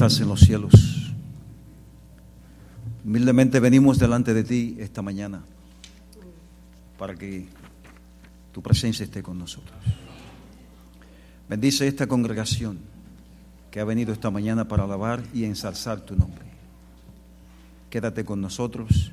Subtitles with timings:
[0.07, 0.73] estás en los cielos,
[3.05, 5.43] humildemente venimos delante de ti esta mañana
[6.97, 7.47] para que
[8.51, 9.77] tu presencia esté con nosotros.
[11.51, 12.79] Bendice esta congregación
[13.71, 16.47] que ha venido esta mañana para alabar y ensalzar tu nombre.
[17.91, 19.13] Quédate con nosotros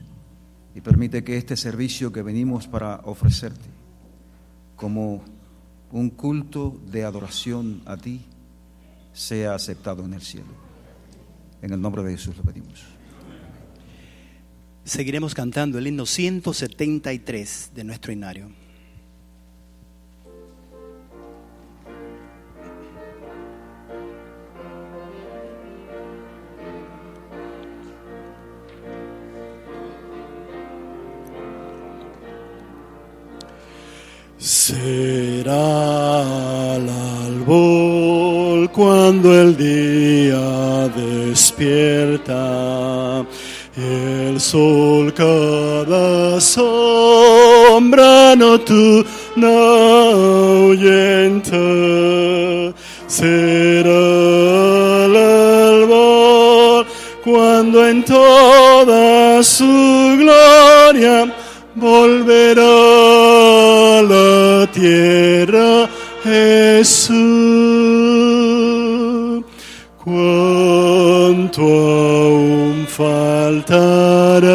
[0.74, 3.68] y permite que este servicio que venimos para ofrecerte
[4.78, 5.22] como
[5.92, 8.22] un culto de adoración a ti
[9.12, 10.67] sea aceptado en el cielo.
[11.62, 12.84] En el nombre de Jesús lo pedimos.
[14.84, 18.50] Seguiremos cantando el himno 173 de nuestro inario.
[34.38, 35.56] Será
[36.76, 37.97] al albor
[38.78, 42.36] cuando el día despierta,
[43.76, 49.50] el sol cada sombra nocturna
[50.12, 51.58] ahuyenta.
[53.08, 53.90] Será
[55.06, 56.86] al albor
[57.24, 61.34] cuando en toda su gloria
[61.74, 62.62] volverá
[63.98, 65.90] a la tierra
[66.24, 67.87] Jesús.
[71.58, 74.54] Cuánto aún faltará,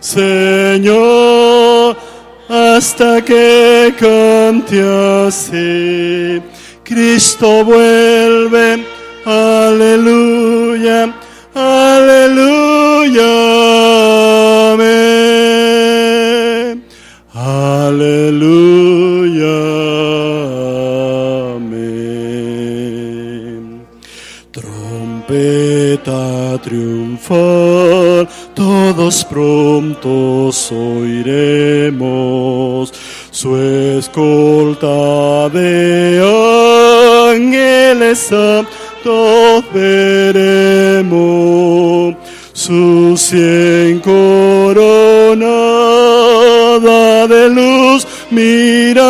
[0.00, 1.94] Señor,
[2.48, 4.80] hasta que cante
[5.26, 6.40] así.
[6.84, 8.82] Cristo vuelve,
[9.26, 11.14] aleluya,
[11.54, 12.24] aleluya.
[27.24, 31.92] Triunfal, todos prontos oiremos
[33.30, 36.20] su escolta de
[37.32, 40.94] ángeles santos veremos
[42.52, 44.86] su cien coronada
[47.26, 49.04] de luz miraremos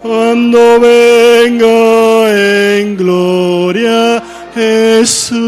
[0.00, 2.30] cuando venga
[2.78, 4.22] en gloria
[4.54, 5.42] Jesús.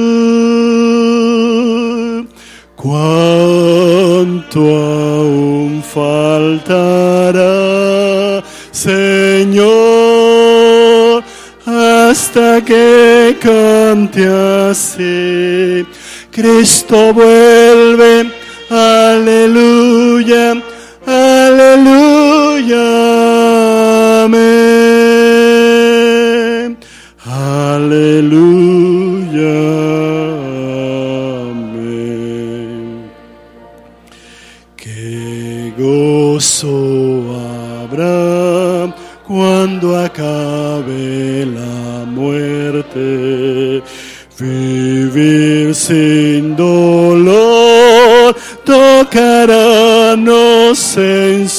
[2.85, 7.43] Cuánto aún faltará,
[8.71, 9.65] Señor,
[11.65, 15.87] hasta que cante así.
[16.31, 18.31] Cristo vuelve,
[18.69, 20.63] aleluya,
[21.07, 22.85] aleluya,
[24.25, 24.84] amén.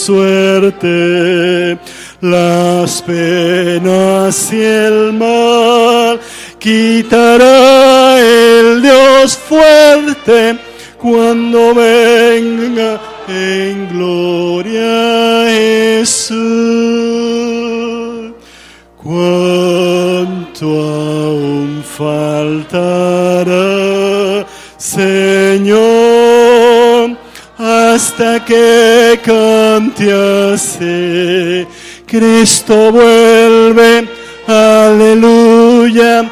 [0.06, 1.78] Suerte.
[2.22, 6.20] Las penas y el mal
[6.60, 10.58] quitará el Dios fuerte
[11.00, 16.36] cuando venga en gloria Jesús.
[19.04, 23.56] Cuánto aún faltará,
[28.46, 30.12] que cante
[30.54, 31.68] así.
[32.06, 34.08] Cristo vuelve,
[34.48, 36.30] aleluya,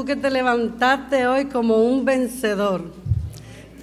[0.00, 2.84] tú que te levantaste hoy como un vencedor,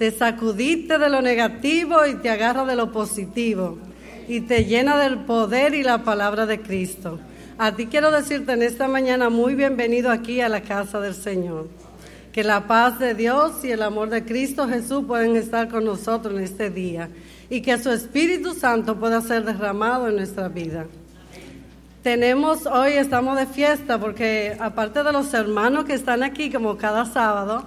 [0.00, 3.78] te sacudiste de lo negativo y te agarra de lo positivo
[4.26, 7.20] y te llena del poder y la palabra de Cristo.
[7.56, 11.68] A ti quiero decirte en esta mañana muy bienvenido aquí a la casa del Señor.
[12.32, 16.34] Que la paz de Dios y el amor de Cristo Jesús pueden estar con nosotros
[16.34, 17.10] en este día
[17.48, 20.86] y que su Espíritu Santo pueda ser derramado en nuestra vida.
[22.02, 27.04] Tenemos hoy, estamos de fiesta porque aparte de los hermanos que están aquí como cada
[27.04, 27.64] sábado,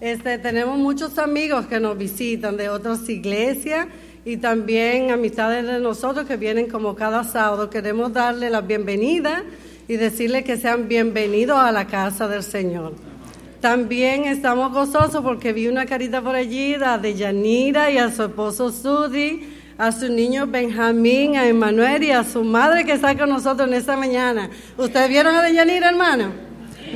[0.00, 3.86] este, tenemos muchos amigos que nos visitan de otras iglesias
[4.24, 7.68] y también amistades de nosotros que vienen como cada sábado.
[7.68, 9.44] Queremos darle la bienvenida
[9.86, 12.94] y decirle que sean bienvenidos a la casa del Señor.
[13.60, 18.24] También estamos gozosos porque vi una carita por allí a de Yanira y a su
[18.24, 23.28] esposo Sudi, a su niño Benjamín, a Emanuel y a su madre que está con
[23.28, 24.48] nosotros en esta mañana.
[24.78, 26.32] ¿Ustedes vieron a de Yanira, hermano?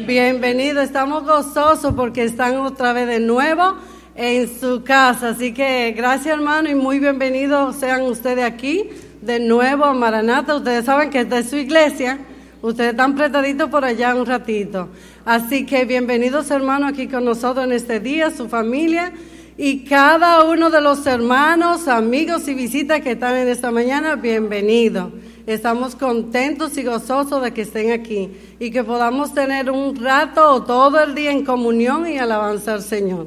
[0.06, 3.74] Bienvenido, estamos gozosos porque están otra vez de nuevo
[4.14, 5.30] en su casa.
[5.30, 8.90] Así que gracias, hermano, y muy bienvenidos sean ustedes aquí
[9.22, 10.54] de nuevo a Maranata.
[10.54, 12.18] Ustedes saben que esta es su iglesia.
[12.62, 14.88] Ustedes están prestaditos por allá un ratito.
[15.24, 19.12] Así que bienvenidos, hermanos, aquí con nosotros en este día, su familia.
[19.60, 25.10] Y cada uno de los hermanos, amigos y visitas que están en esta mañana, bienvenido.
[25.48, 30.62] Estamos contentos y gozosos de que estén aquí y que podamos tener un rato o
[30.62, 33.26] todo el día en comunión y alabanza al Señor.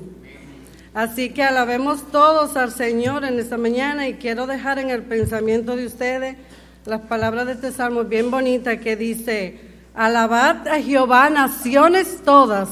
[0.94, 5.76] Así que alabemos todos al Señor en esta mañana y quiero dejar en el pensamiento
[5.76, 6.38] de ustedes
[6.86, 9.60] las palabras de este salmo bien bonita que dice,
[9.94, 12.70] alabad a Jehová naciones todas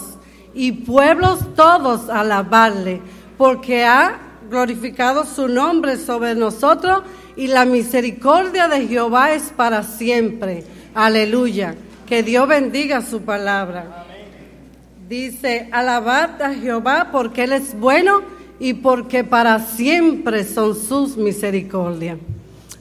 [0.53, 3.01] y pueblos todos alabarle,
[3.39, 4.19] porque ha
[4.49, 7.03] glorificado su nombre sobre nosotros
[7.37, 10.65] y la misericordia de Jehová es para siempre.
[10.93, 11.73] Aleluya.
[12.05, 14.05] Que Dios bendiga su palabra.
[15.07, 18.23] Dice, alabad a Jehová porque Él es bueno
[18.59, 22.17] y porque para siempre son sus misericordias.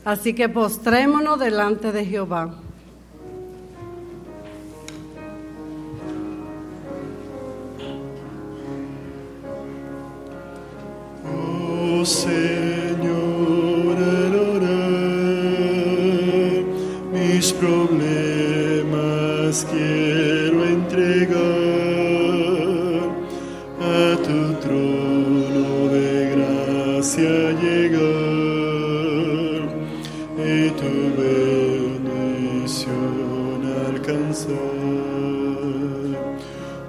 [0.04, 2.50] Así que postrémonos delante de Jehová.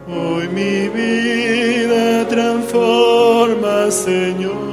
[0.07, 4.68] Hoy mi vida transforma, Señor,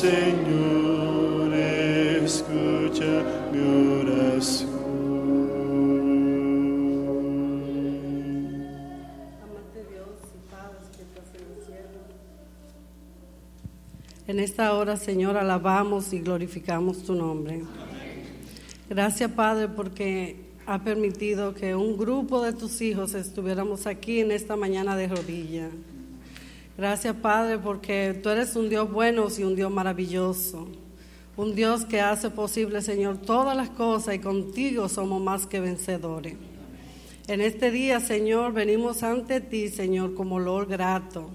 [0.00, 3.60] Señor, escucha mi
[4.00, 4.70] oración.
[14.26, 17.64] En esta hora, Señor, alabamos y glorificamos tu nombre.
[18.88, 20.36] Gracias, Padre, porque
[20.66, 25.70] ha permitido que un grupo de tus hijos estuviéramos aquí en esta mañana de rodillas.
[26.80, 30.66] Gracias, Padre, porque tú eres un Dios bueno y un Dios maravilloso.
[31.36, 36.36] Un Dios que hace posible, Señor, todas las cosas y contigo somos más que vencedores.
[37.28, 41.28] En este día, Señor, venimos ante ti, Señor, como olor grato,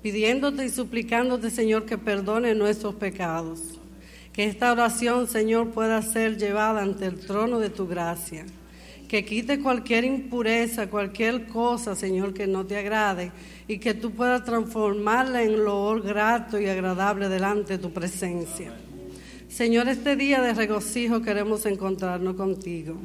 [0.00, 3.78] pidiéndote y suplicándote, Señor, que perdone nuestros pecados.
[4.32, 8.46] Que esta oración, Señor, pueda ser llevada ante el trono de tu gracia.
[9.08, 13.32] Que quite cualquier impureza, cualquier cosa, Señor, que no te agrade
[13.66, 18.70] y que tú puedas transformarla en olor grato y agradable delante de tu presencia.
[19.48, 22.96] Señor, este día de regocijo queremos encontrarnos contigo.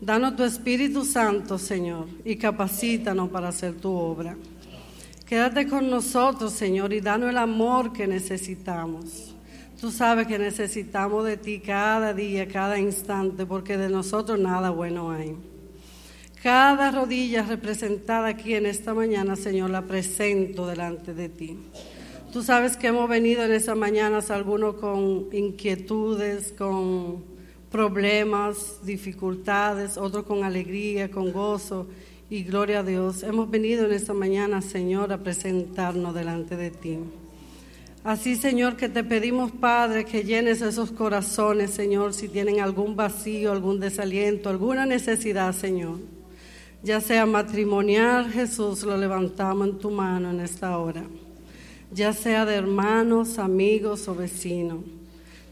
[0.00, 4.36] Danos tu Espíritu Santo, Señor, y capacítanos para hacer tu obra.
[5.26, 9.35] Quédate con nosotros, Señor, y danos el amor que necesitamos.
[9.80, 15.10] Tú sabes que necesitamos de ti cada día, cada instante, porque de nosotros nada bueno
[15.10, 15.36] hay.
[16.42, 21.58] Cada rodilla representada aquí en esta mañana, Señor, la presento delante de ti.
[22.32, 27.24] Tú sabes que hemos venido en esas mañanas algunos con inquietudes, con
[27.70, 31.86] problemas, dificultades, otros con alegría, con gozo
[32.30, 33.22] y gloria a Dios.
[33.22, 36.98] Hemos venido en esta mañana, Señor, a presentarnos delante de ti.
[38.06, 43.50] Así, Señor, que te pedimos, Padre, que llenes esos corazones, Señor, si tienen algún vacío,
[43.50, 45.98] algún desaliento, alguna necesidad, Señor.
[46.84, 51.02] Ya sea matrimonial, Jesús, lo levantamos en tu mano en esta hora.
[51.90, 54.84] Ya sea de hermanos, amigos o vecinos.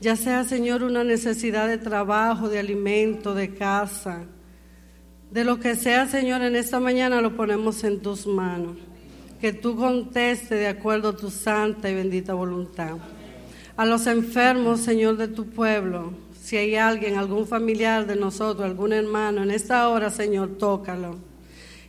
[0.01, 4.27] Ya sea, Señor, una necesidad de trabajo, de alimento, de casa.
[5.33, 8.77] De lo que sea, Señor, en esta mañana lo ponemos en tus manos
[9.45, 12.97] que tú contestes de acuerdo a tu santa y bendita voluntad.
[13.77, 18.95] A los enfermos, Señor, de tu pueblo, si hay alguien, algún familiar de nosotros, algún
[18.95, 21.19] hermano, en esta hora, Señor, tócalo.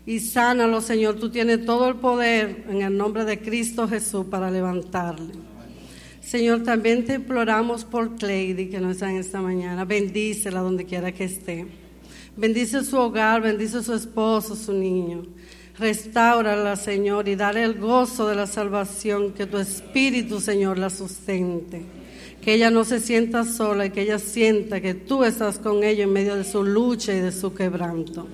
[0.06, 1.16] Y sánalo, Señor.
[1.16, 5.32] Tú tienes todo el poder en el nombre de Cristo Jesús para levantarle.
[6.20, 9.86] Señor, también te imploramos por Cleidy, que no está en esta mañana.
[9.86, 11.66] Bendícela donde quiera que esté.
[12.36, 15.24] Bendice su hogar, bendice su esposo, su niño.
[15.78, 21.82] Restáurala, Señor, y dale el gozo de la salvación, que tu Espíritu, Señor, la sustente.
[22.42, 26.04] Que ella no se sienta sola y que ella sienta que tú estás con ella
[26.04, 28.26] en medio de su lucha y de su quebranto.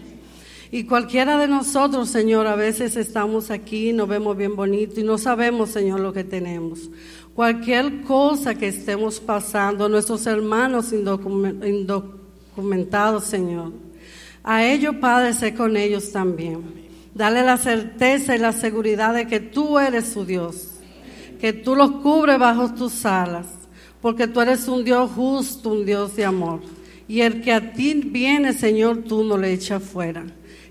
[0.70, 5.18] Y cualquiera de nosotros, Señor, a veces estamos aquí, nos vemos bien bonito y no
[5.18, 6.92] sabemos, Señor, lo que tenemos.
[7.34, 13.72] Cualquier cosa que estemos pasando, nuestros hermanos indocumentados, Señor.
[14.44, 16.81] A ellos, Padre, sé con ellos también.
[17.14, 20.70] Dale la certeza y la seguridad de que tú eres su Dios,
[21.40, 23.48] que tú los cubres bajo tus alas,
[24.02, 26.62] porque tú eres un Dios justo, un Dios de amor.
[27.08, 30.24] Y el que a ti viene, Señor, tú no le echas fuera.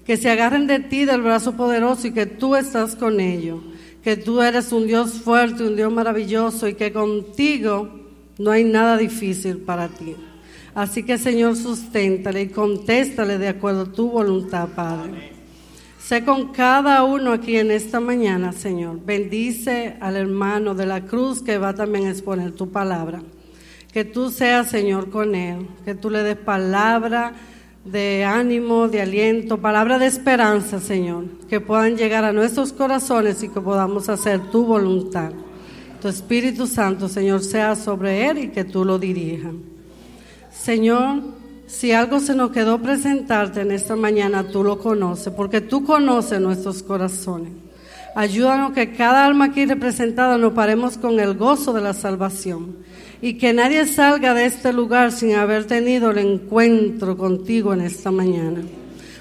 [0.06, 3.60] Que se agarren de ti del brazo poderoso y que tú estás con ellos.
[4.02, 7.90] Que tú eres un Dios fuerte, un Dios maravilloso y que contigo
[8.38, 10.16] no hay nada difícil para ti.
[10.74, 15.39] Así que, Señor, susténtale y contéstale de acuerdo a tu voluntad, Padre.
[16.10, 18.98] Sé con cada uno aquí en esta mañana, Señor.
[19.06, 23.22] Bendice al hermano de la cruz que va también a exponer tu palabra.
[23.92, 25.68] Que tú seas, Señor, con él.
[25.84, 27.34] Que tú le des palabra
[27.84, 31.26] de ánimo, de aliento, palabra de esperanza, Señor.
[31.48, 35.30] Que puedan llegar a nuestros corazones y que podamos hacer tu voluntad.
[36.02, 39.52] Tu Espíritu Santo, Señor, sea sobre él y que tú lo dirijas.
[40.50, 41.22] Señor,
[41.70, 46.40] si algo se nos quedó presentarte en esta mañana, tú lo conoces, porque tú conoces
[46.40, 47.52] nuestros corazones.
[48.16, 52.78] Ayúdanos que cada alma aquí representada nos paremos con el gozo de la salvación
[53.22, 58.10] y que nadie salga de este lugar sin haber tenido el encuentro contigo en esta
[58.10, 58.62] mañana.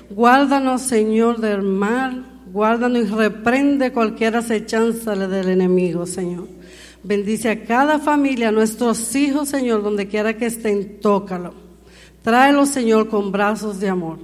[0.09, 6.47] Guárdanos, Señor, del mal, guárdanos y reprende cualquier acechanza del enemigo, Señor.
[7.03, 11.68] Bendice a cada familia, a nuestros hijos, Señor, donde quiera que estén, tócalo.
[12.23, 14.19] Tráelo, Señor, con brazos de amor.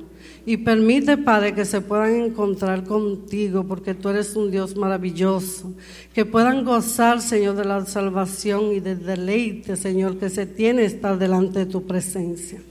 [0.48, 5.74] Y permite, Padre, que se puedan encontrar contigo, porque tú eres un Dios maravilloso.
[6.14, 11.18] Que puedan gozar, Señor, de la salvación y del deleite, Señor, que se tiene estar
[11.18, 12.62] delante de tu presencia.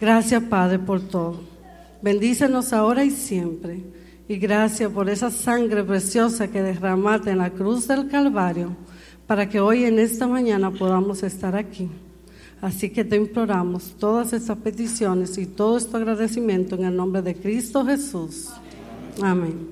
[0.00, 1.40] Gracias, Padre, por todo.
[2.00, 3.82] Bendícenos ahora y siempre.
[4.28, 8.74] Y gracias por esa sangre preciosa que derramaste en la cruz del Calvario,
[9.26, 11.90] para que hoy en esta mañana podamos estar aquí.
[12.66, 17.36] Así que te imploramos todas estas peticiones y todo este agradecimiento en el nombre de
[17.36, 18.48] Cristo Jesús.
[19.22, 19.68] Amén.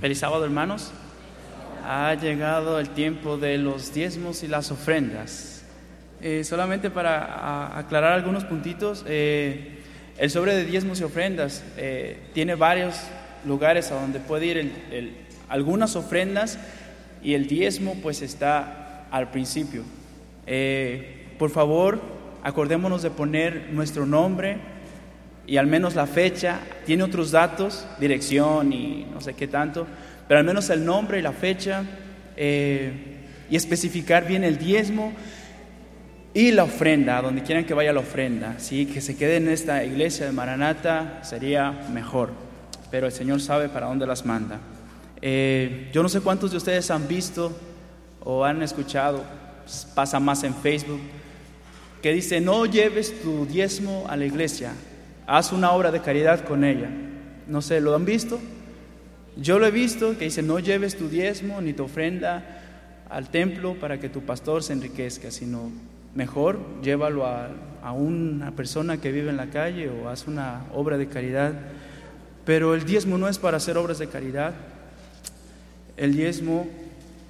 [0.00, 0.92] Feliz sábado, hermanos.
[1.84, 5.64] Ha llegado el tiempo de los diezmos y las ofrendas.
[6.20, 9.78] Eh, solamente para aclarar algunos puntitos, eh,
[10.18, 12.96] el sobre de diezmos y ofrendas eh, tiene varios
[13.46, 14.56] lugares a donde puede ir
[14.90, 15.12] el-
[15.48, 16.58] algunas ofrendas
[17.22, 19.82] y el diezmo pues está al principio.
[21.38, 22.00] Por favor,
[22.42, 24.56] acordémonos de poner nuestro nombre
[25.46, 29.86] y al menos la fecha, tiene otros datos, dirección y no sé qué tanto,
[30.26, 31.84] pero al menos el nombre y la fecha
[32.36, 32.92] eh,
[33.48, 35.12] y especificar bien el diezmo
[36.34, 38.86] y la ofrenda, donde quieran que vaya la ofrenda, ¿sí?
[38.86, 42.32] que se quede en esta iglesia de Maranata sería mejor,
[42.90, 44.60] pero el Señor sabe para dónde las manda.
[45.22, 47.56] Eh, yo no sé cuántos de ustedes han visto
[48.20, 49.24] o han escuchado,
[49.64, 51.00] pues, pasa más en Facebook,
[52.02, 54.72] que dice, no lleves tu diezmo a la iglesia,
[55.26, 56.88] haz una obra de caridad con ella.
[57.46, 58.38] No sé, ¿lo han visto?
[59.36, 62.62] Yo lo he visto, que dice, no lleves tu diezmo ni tu ofrenda
[63.10, 65.70] al templo para que tu pastor se enriquezca, sino
[66.14, 67.50] mejor llévalo a,
[67.82, 71.52] a una persona que vive en la calle o haz una obra de caridad.
[72.44, 74.54] Pero el diezmo no es para hacer obras de caridad.
[75.96, 76.66] El diezmo,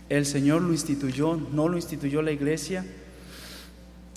[0.08, 2.84] el Señor lo instituyó, no lo instituyó la iglesia.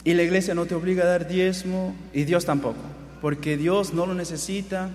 [0.03, 2.79] Y la iglesia no te obliga a dar diezmo y Dios tampoco,
[3.21, 4.89] porque Dios no lo necesita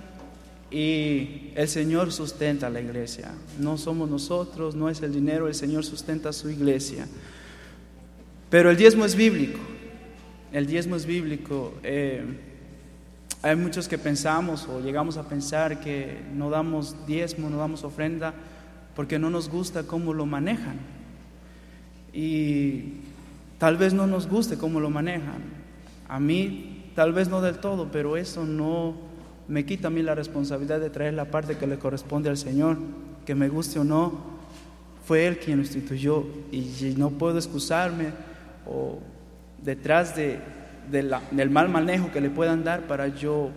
[0.71, 3.33] y el Señor sustenta a la iglesia.
[3.59, 7.07] No somos nosotros, no es el dinero, el Señor sustenta su iglesia.
[8.50, 9.61] Pero el diezmo es bíblico,
[10.52, 11.75] el diezmo es bíblico.
[11.83, 12.25] Eh,
[13.43, 18.32] hay muchos que pensamos o llegamos a pensar que no damos diezmo, no damos ofrenda,
[18.97, 20.78] porque no nos gusta cómo lo manejan.
[22.13, 22.95] Y
[23.58, 25.43] tal vez no nos guste cómo lo manejan.
[26.08, 28.95] A mí tal vez no del todo, pero eso no
[29.49, 32.78] me quita a mí la responsabilidad de traer la parte que le corresponde al Señor,
[33.26, 34.35] que me guste o no,
[35.07, 38.07] fue Él quien lo instituyó y no puedo excusarme
[38.67, 39.00] o
[39.63, 40.39] detrás de,
[40.91, 43.50] del mal manejo que le puedan dar para yo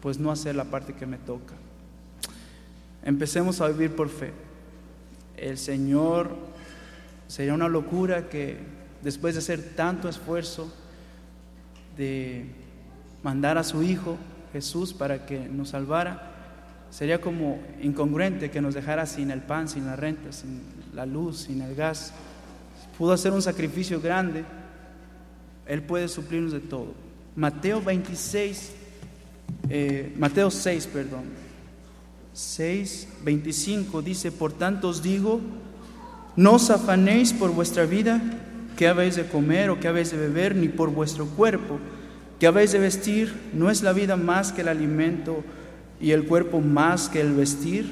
[0.00, 1.54] pues no hacer la parte que me toca.
[3.04, 4.32] Empecemos a vivir por fe.
[5.36, 6.30] El Señor
[7.26, 8.58] sería una locura que
[9.02, 10.72] después de hacer tanto esfuerzo
[11.98, 12.46] de
[13.22, 14.16] mandar a su Hijo
[14.52, 16.32] Jesús para que nos salvara,
[16.90, 20.62] sería como incongruente que nos dejara sin el pan, sin la renta, sin
[20.94, 22.12] la luz, sin el gas.
[22.96, 24.44] Pudo hacer un sacrificio grande,
[25.66, 26.94] Él puede suplirnos de todo.
[27.36, 28.72] Mateo 26,
[29.68, 31.24] eh, Mateo 6, perdón,
[32.32, 35.40] 6, 25 dice, por tanto os digo,
[36.36, 38.22] no os afanéis por vuestra vida,
[38.78, 41.80] qué habéis de comer o qué habéis de beber, ni por vuestro cuerpo,
[42.38, 45.42] qué habéis de vestir, no es la vida más que el alimento
[46.00, 47.90] y el cuerpo más que el vestir.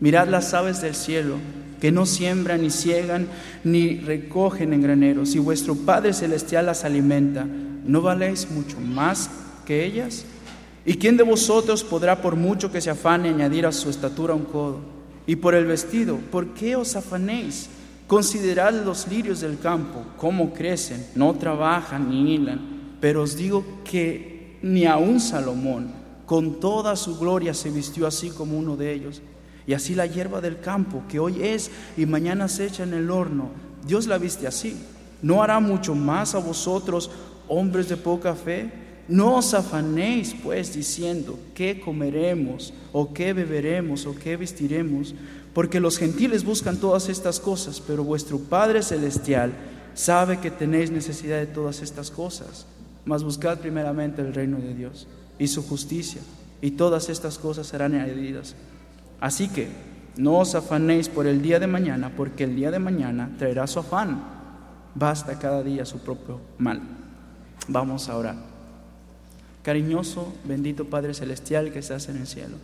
[0.00, 1.36] Mirad las aves del cielo,
[1.80, 3.28] que no siembran ni ciegan
[3.62, 7.46] ni recogen en graneros, y vuestro Padre Celestial las alimenta,
[7.84, 9.30] ¿no valéis mucho más
[9.64, 10.24] que ellas?
[10.84, 14.46] ¿Y quién de vosotros podrá, por mucho que se afane, añadir a su estatura un
[14.46, 14.80] codo?
[15.24, 17.68] Y por el vestido, ¿por qué os afanéis?
[18.06, 22.60] Considerad los lirios del campo, cómo crecen, no trabajan ni hilan,
[23.00, 25.90] pero os digo que ni aun Salomón,
[26.24, 29.22] con toda su gloria, se vistió así como uno de ellos.
[29.66, 33.10] Y así la hierba del campo, que hoy es y mañana se echa en el
[33.10, 33.50] horno,
[33.86, 34.76] Dios la viste así.
[35.22, 37.10] ¿No hará mucho más a vosotros,
[37.48, 38.70] hombres de poca fe?
[39.08, 42.72] No os afanéis, pues, diciendo, ¿qué comeremos?
[42.92, 44.04] ¿O qué beberemos?
[44.04, 45.14] ¿O qué vestiremos?
[45.56, 49.54] Porque los gentiles buscan todas estas cosas, pero vuestro Padre Celestial
[49.94, 52.66] sabe que tenéis necesidad de todas estas cosas.
[53.06, 55.06] Mas buscad primeramente el reino de Dios
[55.38, 56.20] y su justicia,
[56.60, 58.54] y todas estas cosas serán añadidas.
[59.18, 59.68] Así que
[60.18, 63.78] no os afanéis por el día de mañana, porque el día de mañana traerá su
[63.78, 64.22] afán.
[64.94, 66.82] Basta cada día su propio mal.
[67.66, 68.36] Vamos a orar.
[69.62, 72.58] Cariñoso, bendito Padre Celestial que estás en el cielo.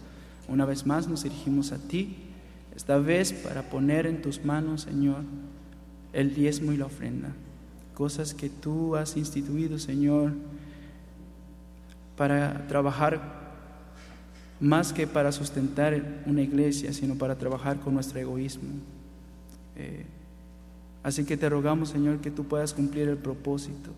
[0.46, 2.28] Una vez más nos dirigimos a ti,
[2.74, 5.22] esta vez para poner en tus manos, Señor,
[6.12, 7.32] el diezmo y la ofrenda.
[7.94, 10.32] Cosas que tú has instituido, Señor,
[12.16, 13.42] para trabajar
[14.60, 18.70] más que para sustentar una iglesia, sino para trabajar con nuestro egoísmo.
[19.76, 20.06] Eh,
[21.02, 23.90] así que te rogamos, Señor, que tú puedas cumplir el propósito.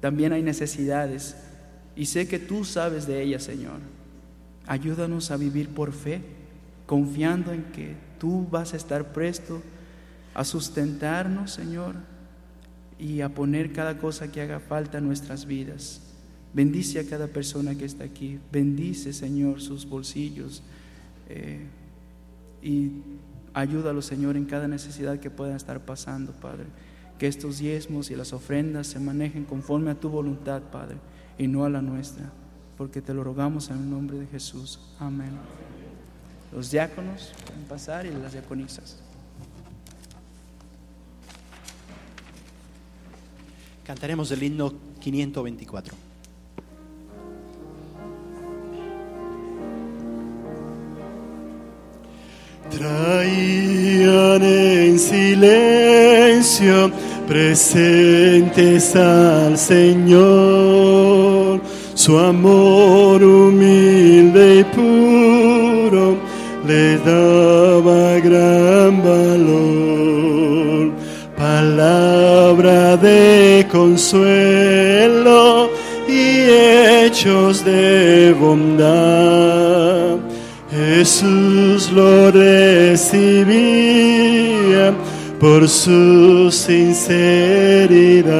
[0.00, 1.36] También hay necesidades
[1.96, 3.80] y sé que tú sabes de ellas, Señor.
[4.66, 6.22] Ayúdanos a vivir por fe,
[6.86, 9.62] confiando en que tú vas a estar presto
[10.34, 11.94] a sustentarnos, Señor,
[12.98, 16.00] y a poner cada cosa que haga falta en nuestras vidas.
[16.52, 18.38] Bendice a cada persona que está aquí.
[18.52, 20.62] Bendice, Señor, sus bolsillos.
[21.28, 21.66] eh,
[22.62, 23.02] y
[23.52, 26.66] ayúdalo, Señor, en cada necesidad que puedan estar pasando, Padre.
[27.18, 30.96] Que estos diezmos y las ofrendas se manejen conforme a tu voluntad, Padre,
[31.38, 32.32] y no a la nuestra,
[32.76, 34.80] porque te lo rogamos en el nombre de Jesús.
[34.98, 35.30] Amén.
[36.54, 38.96] Los diáconos pueden pasar y las diaconisas.
[43.84, 45.96] Cantaremos el himno 524.
[52.70, 56.92] Traían en silencio
[57.26, 60.00] presentes al Señor,
[61.94, 66.33] su amor humilde y puro
[66.66, 70.92] le daba gran valor.
[71.36, 75.70] Palabra de consuelo
[76.08, 80.16] y hechos de bondad.
[80.70, 83.04] Jesús lo recibía
[85.38, 88.34] por su sinceridad.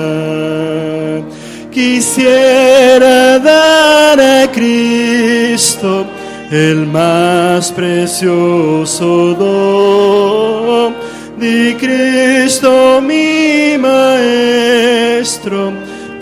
[1.71, 6.07] Quisiera dar a Cristo
[6.55, 10.95] el más precioso don.
[11.37, 15.73] Di Cristo mi maestro,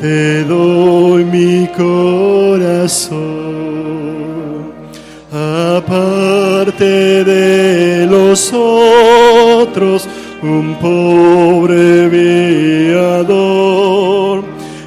[0.00, 3.12] te doy mi corazón.
[5.30, 10.08] Aparte de los otros,
[10.42, 12.08] un pobre
[12.88, 13.62] viador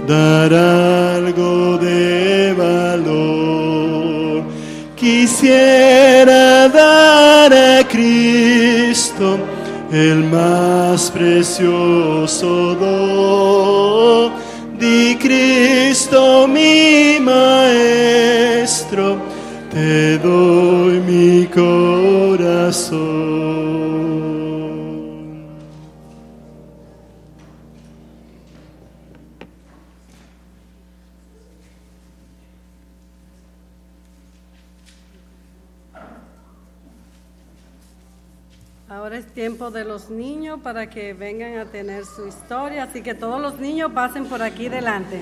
[0.08, 4.44] dar algo de valor.
[4.96, 9.38] Quisiera dar a Cristo
[11.04, 12.93] más precioso don.
[39.94, 44.26] Los niños para que vengan a tener su historia, así que todos los niños pasen
[44.26, 45.22] por aquí delante.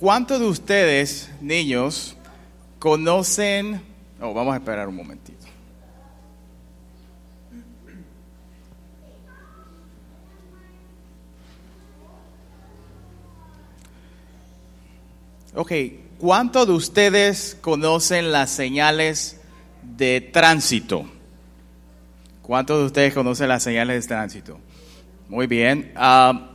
[0.00, 2.16] ¿cuántos de ustedes, niños,
[2.78, 3.82] conocen...
[4.20, 5.38] Oh, vamos a esperar un momentito.
[15.54, 15.72] Ok,
[16.18, 19.40] ¿cuántos de ustedes conocen las señales
[19.82, 21.04] de tránsito?
[22.40, 24.58] ¿Cuántos de ustedes conocen las señales de tránsito?
[25.28, 25.92] Muy bien.
[25.96, 26.49] Ah,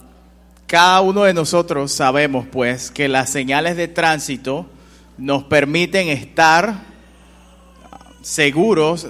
[0.76, 4.66] cada uno de nosotros sabemos, pues, que las señales de tránsito
[5.18, 6.82] nos permiten estar
[8.22, 9.08] seguros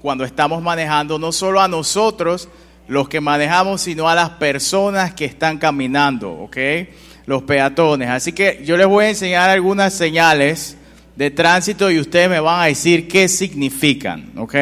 [0.00, 2.48] cuando estamos manejando, no solo a nosotros
[2.86, 6.56] los que manejamos, sino a las personas que están caminando, ¿ok?
[7.26, 8.10] Los peatones.
[8.10, 10.76] Así que yo les voy a enseñar algunas señales
[11.16, 14.54] de tránsito y ustedes me van a decir qué significan, ¿ok?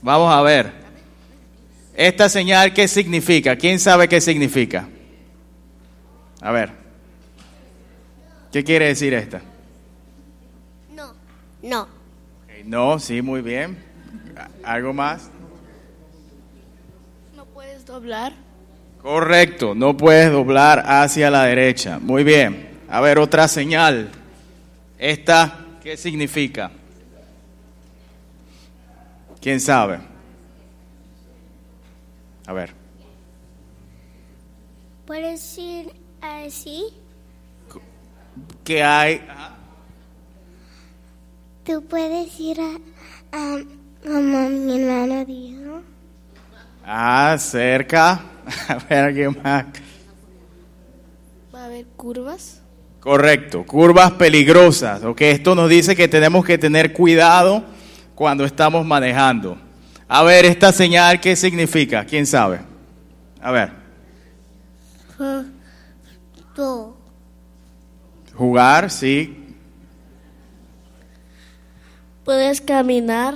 [0.00, 0.72] Vamos a ver.
[1.94, 3.56] Esta señal, ¿qué significa?
[3.56, 4.88] ¿Quién sabe qué significa?
[6.40, 6.70] A ver.
[8.52, 9.40] ¿Qué quiere decir esta?
[10.94, 11.14] No,
[11.62, 11.88] no.
[12.64, 13.76] No, sí, muy bien.
[14.62, 15.30] ¿Algo más?
[17.34, 18.32] No puedes doblar.
[19.02, 21.98] Correcto, no puedes doblar hacia la derecha.
[21.98, 22.80] Muy bien.
[22.88, 24.10] A ver, otra señal.
[24.98, 26.70] Esta, ¿qué significa?
[29.40, 29.98] ¿Quién sabe?
[32.46, 32.72] A ver.
[35.06, 35.40] Puedes
[36.26, 36.84] ir así.
[38.64, 39.22] ¿Qué hay?
[41.64, 42.76] Tú puedes ir a,
[43.32, 43.58] a
[44.02, 45.82] como mi hermano dijo.
[46.84, 48.22] Ah, cerca.
[48.68, 49.66] A ver, ¿qué más?
[51.52, 52.62] Va a haber curvas.
[53.00, 55.02] Correcto, curvas peligrosas.
[55.02, 57.64] Ok, esto nos dice que tenemos que tener cuidado
[58.14, 59.58] cuando estamos manejando.
[60.08, 62.04] A ver, esta señal, ¿qué significa?
[62.04, 62.60] ¿Quién sabe?
[63.40, 63.70] A ver,
[68.34, 69.54] Jugar, sí.
[72.24, 73.34] Puedes caminar.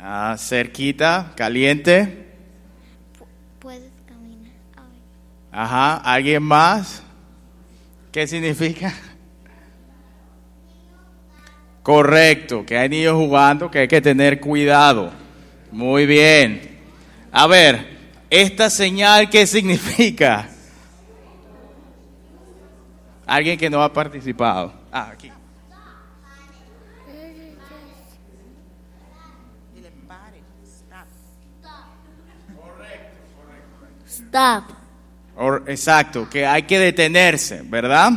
[0.00, 2.26] Ah, cerquita, caliente.
[3.58, 4.52] Puedes caminar.
[5.52, 7.02] Ajá, ¿alguien más?
[8.12, 8.94] ¿Qué significa?
[11.82, 15.10] Correcto, que hay niños jugando, que hay que tener cuidado.
[15.70, 16.78] Muy bien.
[17.32, 17.98] A ver,
[18.30, 20.48] esta señal, ¿qué significa?
[23.28, 24.72] Alguien que no ha participado.
[24.90, 25.30] Ah, aquí.
[34.06, 34.64] Stop.
[35.36, 38.10] Or- exacto, que hay que detenerse, ¿verdad?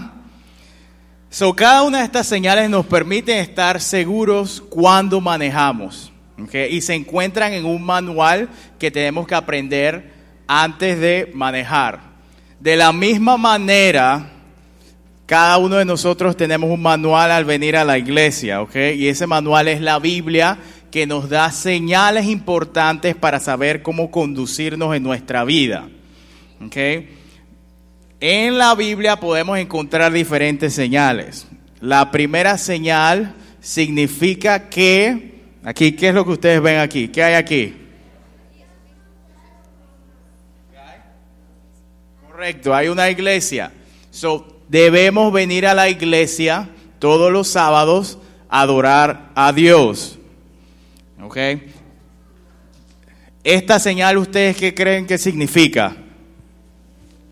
[1.30, 6.12] So, cada una de estas señales nos permite estar seguros cuando manejamos.
[6.42, 6.56] ¿ok?
[6.70, 10.12] Y se encuentran en un manual que tenemos que aprender
[10.48, 12.00] antes de manejar.
[12.60, 14.30] De la misma manera,
[15.32, 18.76] cada uno de nosotros tenemos un manual al venir a la iglesia, ¿ok?
[18.98, 20.58] Y ese manual es la Biblia
[20.92, 25.88] que nos da señales importantes para saber cómo conducirnos en nuestra vida.
[26.66, 26.76] ¿ok?
[28.20, 31.48] En la Biblia podemos encontrar diferentes señales.
[31.80, 37.08] La primera señal significa que, aquí, ¿qué es lo que ustedes ven aquí?
[37.08, 37.74] ¿Qué hay aquí?
[42.28, 43.72] Correcto, hay una iglesia.
[44.10, 50.18] So, debemos venir a la iglesia todos los sábados a adorar a Dios.
[51.22, 51.38] ¿Ok?
[53.44, 55.98] Esta señal, ¿ustedes qué creen que significa?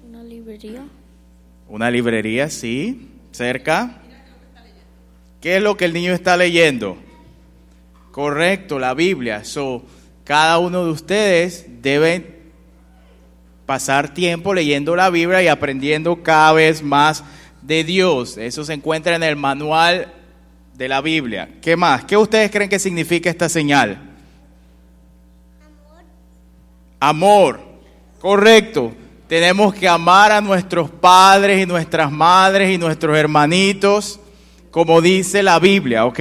[0.06, 0.84] Una librería.
[1.70, 4.02] Una librería, sí, cerca.
[5.40, 6.98] ¿Qué es lo que el niño está leyendo?
[8.12, 9.46] Correcto, la Biblia.
[9.46, 9.84] So,
[10.26, 12.39] cada uno de ustedes debe
[13.70, 17.24] pasar tiempo leyendo la Biblia y aprendiendo cada vez más
[17.62, 18.36] de Dios.
[18.36, 20.12] Eso se encuentra en el manual
[20.74, 21.48] de la Biblia.
[21.62, 22.04] ¿Qué más?
[22.04, 24.00] ¿Qué ustedes creen que significa esta señal?
[27.00, 27.60] Amor.
[28.20, 28.92] Correcto.
[29.28, 34.20] Tenemos que amar a nuestros padres y nuestras madres y nuestros hermanitos,
[34.72, 36.20] como dice la Biblia, ¿ok?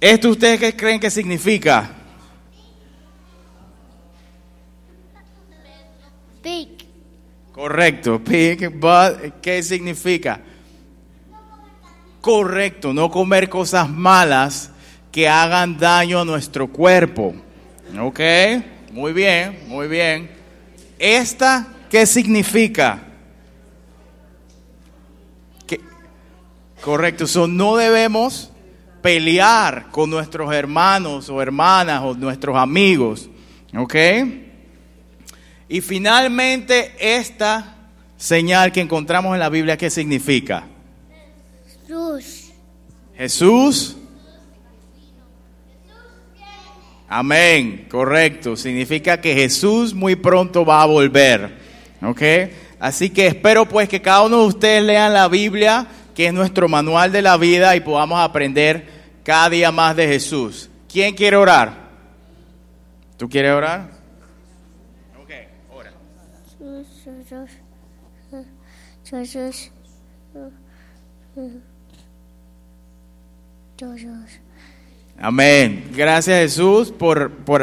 [0.00, 1.99] ¿Esto ustedes qué creen que significa?
[7.60, 8.18] Correcto.
[8.18, 10.40] Big but, ¿qué significa?
[12.22, 14.70] Correcto, no comer cosas malas
[15.12, 17.34] que hagan daño a nuestro cuerpo.
[18.00, 18.20] ¿Ok?
[18.92, 20.30] Muy bien, muy bien.
[20.98, 23.02] ¿Esta qué significa?
[26.80, 28.50] Correcto, no debemos
[29.02, 33.28] pelear con nuestros hermanos o hermanas o nuestros amigos.
[33.76, 33.94] ¿Ok?
[35.70, 37.76] Y finalmente esta
[38.18, 40.64] señal que encontramos en la Biblia, ¿qué significa?
[41.86, 42.50] Jesús.
[43.16, 43.96] Jesús.
[47.08, 48.56] Amén, correcto.
[48.56, 51.58] Significa que Jesús muy pronto va a volver.
[52.02, 52.22] ¿Ok?
[52.78, 56.68] Así que espero pues que cada uno de ustedes lean la Biblia, que es nuestro
[56.68, 58.88] manual de la vida, y podamos aprender
[59.22, 60.70] cada día más de Jesús.
[60.90, 61.90] ¿Quién quiere orar?
[63.16, 63.90] ¿Tú quieres orar?
[65.22, 65.30] Ok,
[65.74, 65.92] ora.
[66.58, 67.50] Jesús.
[69.10, 69.70] Jesús.
[73.76, 74.40] Jesús.
[75.18, 75.90] Amén.
[75.94, 77.62] Gracias Jesús por, por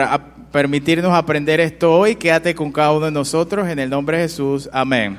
[0.51, 2.15] permitirnos aprender esto hoy.
[2.15, 4.69] Quédate con cada uno de nosotros en el nombre de Jesús.
[4.73, 5.17] Amén.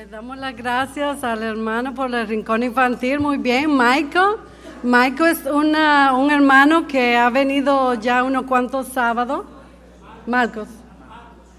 [0.00, 3.20] Pues damos las gracias al hermano por el rincón infantil.
[3.20, 4.36] Muy bien, Michael.
[4.82, 9.44] Michael es una- un hermano que ha venido ya unos cuantos sábados.
[10.26, 10.68] Marcos.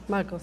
[0.08, 0.42] Marcos.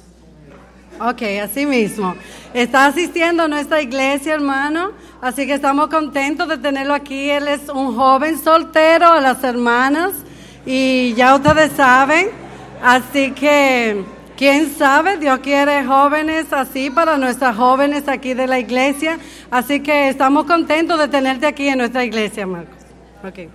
[1.00, 2.14] Ok, así mismo.
[2.54, 4.92] Está asistiendo a nuestra iglesia, hermano.
[5.20, 7.28] Así que estamos contentos de tenerlo aquí.
[7.28, 10.12] Él es un joven soltero a las hermanas.
[10.64, 12.28] Y ya ustedes saben.
[12.80, 14.04] Así que,
[14.38, 19.18] quién sabe, Dios quiere jóvenes así para nuestras jóvenes aquí de la iglesia.
[19.51, 22.79] Así que estamos contentos de tenerte aquí en nuestra iglesia, Marcos.
[23.24, 23.51] Ok.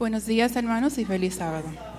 [0.00, 1.91] Buenos días, hermanos, y feliz sábado.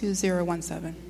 [0.00, 1.07] 2017.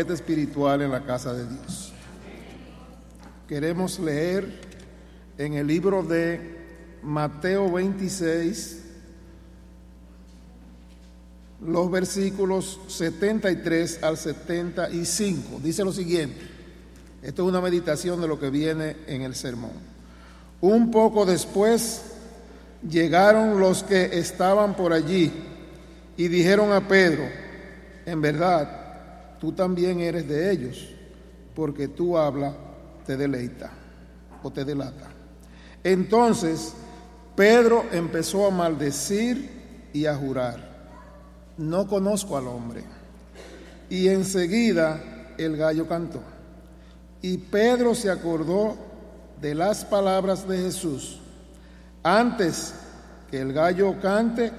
[0.00, 1.92] Espiritual en la casa de Dios.
[3.48, 4.60] Queremos leer
[5.38, 6.56] en el libro de
[7.02, 8.82] Mateo 26
[11.64, 15.60] los versículos 73 al 75.
[15.62, 16.40] Dice lo siguiente.
[17.22, 19.72] Esto es una meditación de lo que viene en el sermón.
[20.60, 22.02] Un poco después
[22.88, 25.32] llegaron los que estaban por allí
[26.16, 27.24] y dijeron a Pedro,
[28.04, 28.83] en verdad,
[29.44, 30.88] tú también eres de ellos,
[31.54, 32.54] porque tú habla
[33.04, 33.70] te deleita
[34.42, 35.10] o te delata.
[35.82, 36.72] Entonces
[37.36, 40.66] Pedro empezó a maldecir y a jurar,
[41.58, 42.84] no conozco al hombre.
[43.90, 46.22] Y enseguida el gallo cantó.
[47.20, 48.78] Y Pedro se acordó
[49.42, 51.20] de las palabras de Jesús.
[52.02, 52.72] Antes
[53.30, 54.52] que el gallo cante,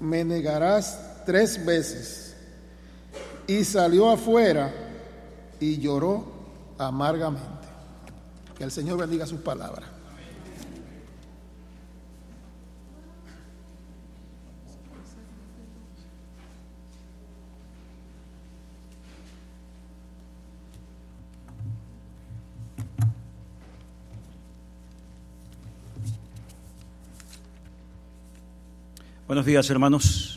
[0.00, 2.25] me negarás tres veces.
[3.48, 4.72] Y salió afuera
[5.60, 6.24] y lloró
[6.78, 7.68] amargamente.
[8.56, 9.96] Que el Señor bendiga sus palabras.
[29.26, 30.35] Buenos días, hermanos.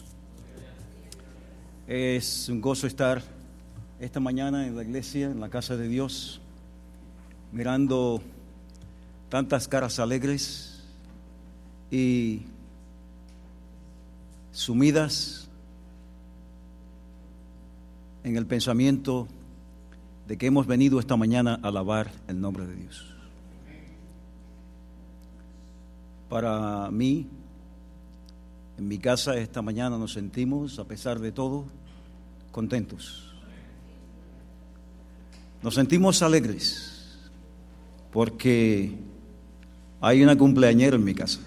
[1.90, 3.24] Es un gozo estar
[4.00, 6.40] esta mañana en la iglesia, en la casa de Dios,
[7.52, 8.22] mirando
[9.28, 10.84] tantas caras alegres
[11.90, 12.44] y
[14.52, 15.50] sumidas
[18.24, 19.28] en el pensamiento
[20.28, 23.04] de que hemos venido esta mañana a alabar el nombre de Dios.
[26.30, 27.26] Para mí,
[28.78, 31.79] en mi casa esta mañana nos sentimos, a pesar de todo,
[32.52, 33.34] contentos.
[35.62, 37.20] Nos sentimos alegres
[38.12, 38.96] porque
[40.02, 41.40] hay una cumpleañera en mi casa.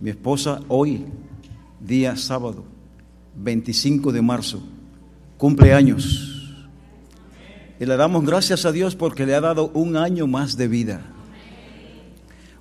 [0.00, 1.04] Mi esposa hoy,
[1.78, 2.64] día sábado,
[3.36, 4.62] 25 de marzo,
[5.36, 6.56] cumpleaños.
[7.78, 11.00] Y le damos gracias a Dios porque le ha dado un año más de vida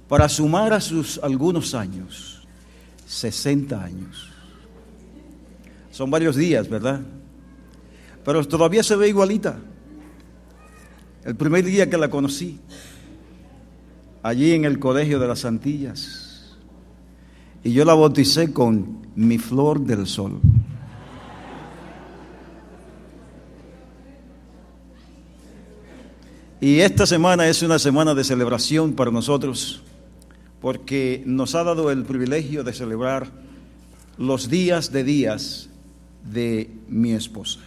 [0.08, 2.48] para sumar a sus algunos años,
[3.06, 4.30] 60 años.
[6.00, 7.02] Son varios días, ¿verdad?
[8.24, 9.60] Pero todavía se ve igualita.
[11.26, 12.58] El primer día que la conocí,
[14.24, 16.56] allí en el Colegio de las Antillas,
[17.66, 20.40] y yo la bauticé con mi flor del sol.
[26.62, 29.84] Y esta semana es una semana de celebración para nosotros
[30.62, 33.28] porque nos ha dado el privilegio de celebrar
[34.18, 35.70] los días de días
[36.24, 37.60] de mi esposa.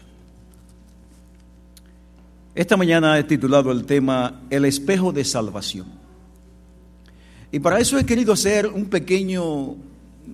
[2.55, 5.87] Esta mañana he titulado el tema El espejo de salvación.
[7.51, 9.75] Y para eso he querido hacer un pequeño,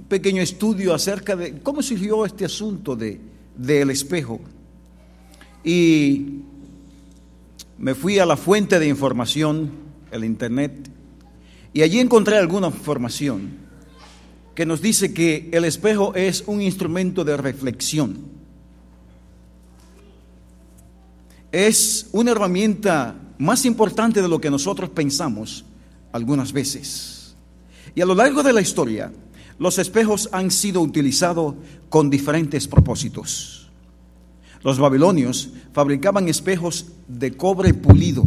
[0.08, 3.20] pequeño estudio acerca de cómo surgió este asunto de,
[3.56, 4.40] del espejo.
[5.64, 6.40] Y
[7.78, 9.70] me fui a la fuente de información,
[10.10, 10.90] el Internet,
[11.72, 13.67] y allí encontré alguna información
[14.58, 18.16] que nos dice que el espejo es un instrumento de reflexión.
[21.52, 25.64] Es una herramienta más importante de lo que nosotros pensamos
[26.10, 27.36] algunas veces.
[27.94, 29.12] Y a lo largo de la historia,
[29.60, 31.54] los espejos han sido utilizados
[31.88, 33.70] con diferentes propósitos.
[34.64, 38.24] Los babilonios fabricaban espejos de cobre pulido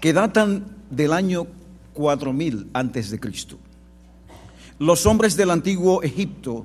[0.00, 1.48] que datan del año
[1.94, 3.58] 4000 antes de Cristo.
[4.78, 6.64] Los hombres del antiguo Egipto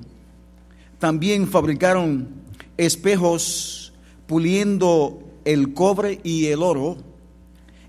[0.98, 2.28] también fabricaron
[2.76, 3.92] espejos
[4.26, 6.96] puliendo el cobre y el oro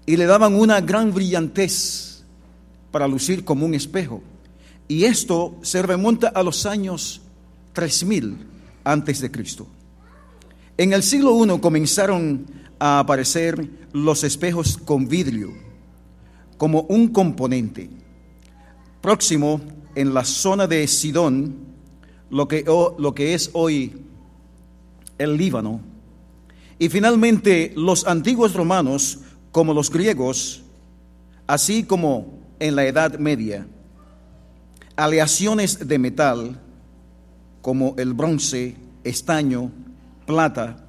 [0.06, 2.24] y le daban una gran brillantez
[2.92, 4.22] para lucir como un espejo.
[4.88, 7.22] Y esto se remonta a los años
[7.74, 8.38] 3000
[8.84, 9.68] antes de Cristo.
[10.78, 12.46] En el siglo I comenzaron
[12.78, 15.52] a aparecer los espejos con vidrio
[16.58, 17.90] como un componente.
[19.02, 19.62] Próximo,
[19.96, 21.56] en la zona de Sidón,
[22.30, 23.94] lo que, lo que es hoy
[25.18, 25.82] el Líbano.
[26.80, 29.20] Y finalmente, los antiguos romanos,
[29.52, 30.64] como los griegos,
[31.46, 33.68] así como en la Edad Media,
[34.96, 36.60] aleaciones de metal,
[37.62, 39.72] como el bronce, estaño,
[40.26, 40.86] plata,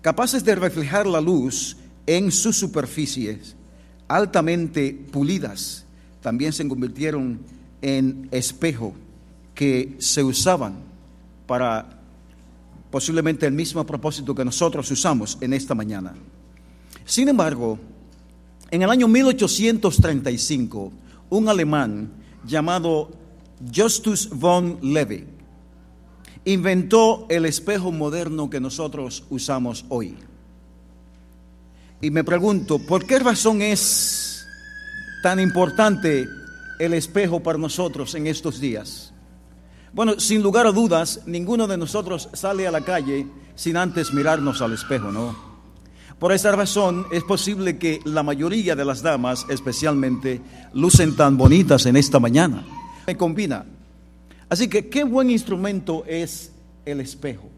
[0.00, 1.76] capaces de reflejar la luz
[2.06, 3.56] en sus superficies
[4.08, 5.84] altamente pulidas,
[6.20, 7.40] también se convirtieron
[7.84, 8.94] en espejo
[9.54, 10.76] que se usaban
[11.46, 11.86] para
[12.90, 16.14] posiblemente el mismo propósito que nosotros usamos en esta mañana.
[17.04, 17.78] Sin embargo,
[18.70, 20.92] en el año 1835,
[21.28, 22.10] un alemán
[22.46, 23.10] llamado
[23.74, 25.26] Justus von Levi
[26.46, 30.16] inventó el espejo moderno que nosotros usamos hoy.
[32.00, 34.42] Y me pregunto, ¿por qué razón es
[35.22, 36.26] tan importante
[36.78, 39.12] el espejo para nosotros en estos días?
[39.92, 44.60] Bueno, sin lugar a dudas, ninguno de nosotros sale a la calle sin antes mirarnos
[44.60, 45.54] al espejo, ¿no?
[46.18, 50.40] Por esa razón es posible que la mayoría de las damas, especialmente,
[50.72, 52.64] lucen tan bonitas en esta mañana.
[53.06, 53.64] Me combina.
[54.48, 56.52] Así que, ¿qué buen instrumento es
[56.84, 57.48] el espejo?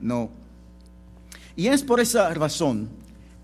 [0.00, 0.30] No.
[1.54, 2.88] Y es por esa razón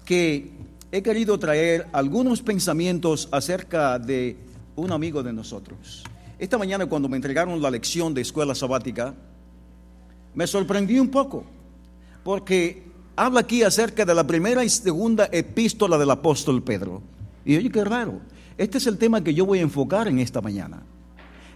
[0.04, 0.50] que
[0.90, 4.36] he querido traer algunos pensamientos acerca de
[4.76, 6.04] un amigo de nosotros.
[6.38, 9.14] Esta mañana cuando me entregaron la lección de escuela sabática,
[10.34, 11.44] me sorprendí un poco,
[12.24, 12.84] porque
[13.16, 17.02] habla aquí acerca de la primera y segunda epístola del apóstol Pedro.
[17.44, 18.20] Y oye, qué raro,
[18.58, 20.82] este es el tema que yo voy a enfocar en esta mañana.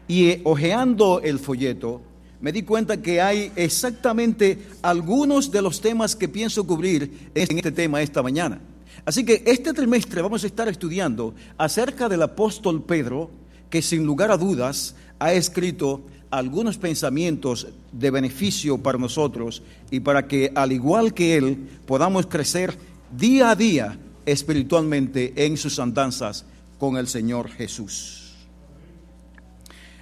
[0.08, 2.02] Y eh, hojeando el folleto,
[2.40, 7.72] me di cuenta que hay exactamente algunos de los temas que pienso cubrir en este
[7.72, 8.60] tema esta mañana.
[9.04, 13.30] Así que este trimestre vamos a estar estudiando acerca del apóstol Pedro,
[13.70, 20.26] que sin lugar a dudas ha escrito algunos pensamientos de beneficio para nosotros y para
[20.26, 22.76] que, al igual que él, podamos crecer
[23.16, 26.44] día a día espiritualmente en sus andanzas
[26.78, 28.34] con el Señor Jesús.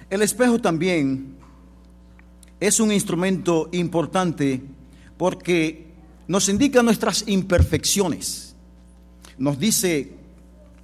[0.09, 1.35] El espejo también
[2.59, 4.61] es un instrumento importante
[5.17, 5.85] porque
[6.27, 8.54] nos indica nuestras imperfecciones.
[9.37, 10.13] Nos dice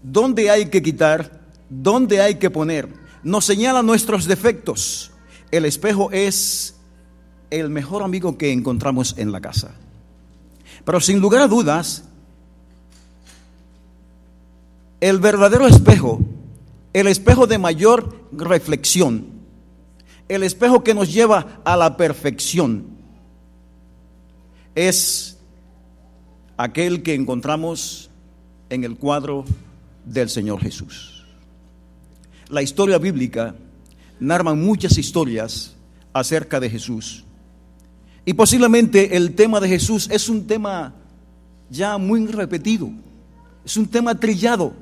[0.03, 2.89] dónde hay que quitar, dónde hay que poner.
[3.23, 5.11] Nos señala nuestros defectos.
[5.51, 6.75] El espejo es
[7.49, 9.71] el mejor amigo que encontramos en la casa.
[10.83, 12.05] Pero sin lugar a dudas,
[15.01, 16.19] el verdadero espejo,
[16.93, 19.25] el espejo de mayor reflexión,
[20.29, 22.85] el espejo que nos lleva a la perfección,
[24.75, 25.37] es
[26.55, 28.10] aquel que encontramos
[28.71, 29.45] en el cuadro
[30.05, 31.23] del Señor Jesús.
[32.49, 33.53] La historia bíblica
[34.19, 35.75] narra muchas historias
[36.13, 37.25] acerca de Jesús.
[38.25, 40.93] Y posiblemente el tema de Jesús es un tema
[41.69, 42.89] ya muy repetido,
[43.65, 44.73] es un tema trillado,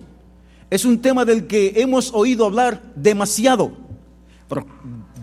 [0.69, 3.71] es un tema del que hemos oído hablar demasiado,
[4.47, 4.67] pero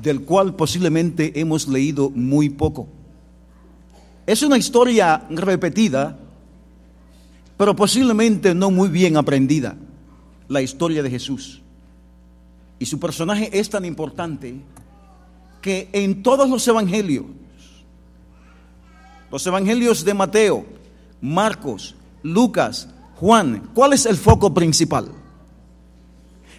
[0.02, 2.88] del cual posiblemente hemos leído muy poco.
[4.26, 6.18] Es una historia repetida,
[7.56, 9.76] pero posiblemente no muy bien aprendida,
[10.48, 11.62] la historia de Jesús.
[12.78, 14.60] Y su personaje es tan importante
[15.62, 17.24] que en todos los evangelios,
[19.30, 20.66] los evangelios de Mateo,
[21.20, 25.10] Marcos, Lucas, Juan, ¿cuál es el foco principal?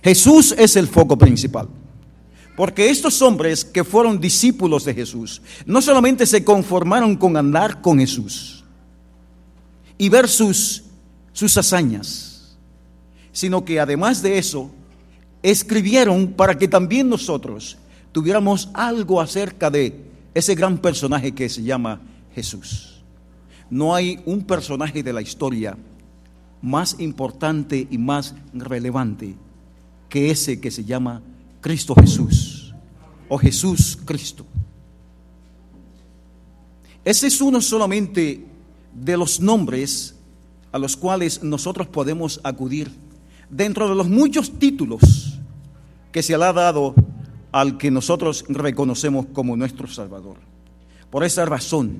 [0.03, 1.67] Jesús es el foco principal.
[2.55, 7.99] Porque estos hombres que fueron discípulos de Jesús, no solamente se conformaron con andar con
[7.99, 8.63] Jesús
[9.97, 10.83] y ver sus,
[11.38, 12.57] sus hazañas,
[13.31, 14.71] sino que además de eso,
[15.43, 17.77] escribieron para que también nosotros
[18.11, 22.01] tuviéramos algo acerca de ese gran personaje que se llama
[22.33, 23.03] Jesús.
[23.69, 25.77] No hay un personaje de la historia
[26.59, 29.35] más importante y más relevante
[30.09, 31.21] que ese que se llama
[31.61, 32.73] Cristo Jesús
[33.29, 34.43] o Jesús Cristo.
[37.05, 38.43] Ese es uno solamente
[38.91, 40.16] de los nombres
[40.72, 42.91] a los cuales nosotros podemos acudir
[43.49, 45.39] dentro de los muchos títulos
[46.11, 46.95] que se le ha dado
[47.51, 50.38] al que nosotros reconocemos como nuestro Salvador.
[51.09, 51.99] Por esa razón,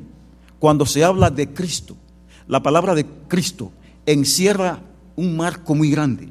[0.59, 1.95] cuando se habla de Cristo,
[2.47, 3.72] la palabra de Cristo
[4.05, 4.82] encierra
[5.15, 6.30] un marco muy grande.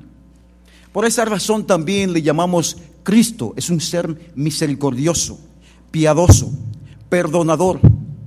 [0.93, 5.39] Por esa razón también le llamamos Cristo, es un ser misericordioso,
[5.91, 6.51] piadoso,
[7.09, 7.80] perdonador,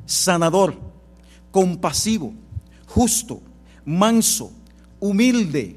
[0.05, 0.75] sanador,
[1.51, 2.33] compasivo,
[2.87, 3.41] justo,
[3.85, 4.51] manso,
[4.99, 5.75] humilde,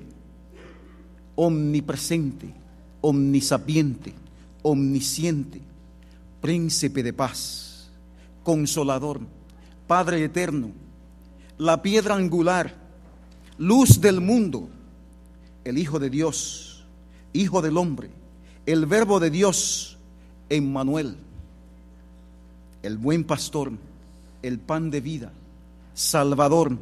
[1.34, 2.52] omnipresente,
[3.00, 4.14] omnisapiente,
[4.62, 5.60] omnisciente,
[6.40, 7.90] príncipe de paz,
[8.42, 9.20] consolador,
[9.86, 10.70] Padre eterno,
[11.58, 12.74] la piedra angular,
[13.58, 14.68] luz del mundo,
[15.64, 16.84] el Hijo de Dios,
[17.32, 18.10] Hijo del hombre,
[18.66, 19.98] el Verbo de Dios,
[20.48, 21.16] Emmanuel,
[22.82, 23.72] el buen pastor,
[24.42, 25.32] el pan de vida,
[25.94, 26.76] Salvador,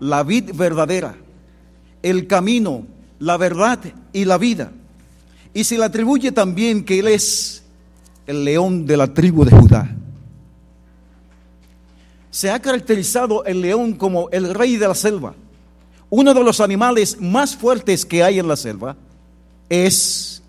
[0.00, 1.16] la vid verdadera,
[2.02, 2.86] el camino,
[3.18, 3.80] la verdad
[4.12, 4.72] y la vida.
[5.52, 7.62] Y se le atribuye también que Él es
[8.26, 9.96] el león de la tribu de Judá.
[12.30, 15.34] se ha caracterizado el león como el rey de la selva.
[16.10, 18.96] Uno de los animales más fuertes que hay en la selva
[19.68, 20.42] es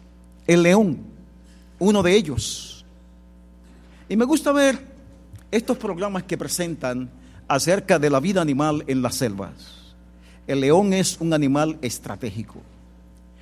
[0.47, 0.97] el león,
[1.79, 2.85] uno de ellos.
[4.09, 4.79] Y me gusta ver
[5.51, 7.09] estos programas que presentan
[7.47, 9.53] acerca de la vida animal en las selvas.
[10.47, 12.61] El león es un animal estratégico.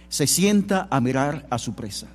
[0.10, 2.08] Se sienta a mirar a su presa.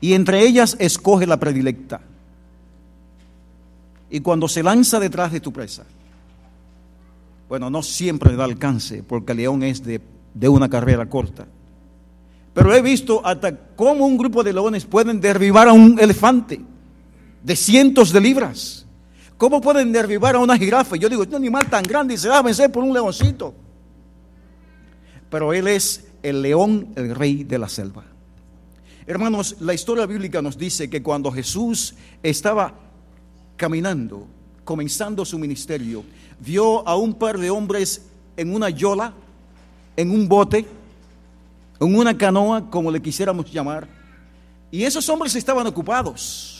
[0.00, 2.00] Y entre ellas escoge la predilecta.
[4.10, 5.84] Y cuando se lanza detrás de tu presa,
[7.48, 10.00] bueno, no siempre le da alcance, porque el león es de,
[10.34, 11.46] de una carrera corta.
[12.54, 16.60] Pero he visto hasta cómo un grupo de leones pueden derribar a un elefante
[17.42, 18.85] de cientos de libras.
[19.38, 20.96] ¿Cómo pueden derribar a una jirafa?
[20.96, 23.54] Yo digo, este animal tan grande y se va a vencer por un leoncito.
[25.28, 28.04] Pero él es el león, el rey de la selva.
[29.06, 32.74] Hermanos, la historia bíblica nos dice que cuando Jesús estaba
[33.56, 34.26] caminando,
[34.64, 36.02] comenzando su ministerio,
[36.40, 38.06] vio a un par de hombres
[38.36, 39.12] en una yola,
[39.96, 40.66] en un bote,
[41.78, 43.86] en una canoa, como le quisiéramos llamar,
[44.70, 46.55] y esos hombres estaban ocupados,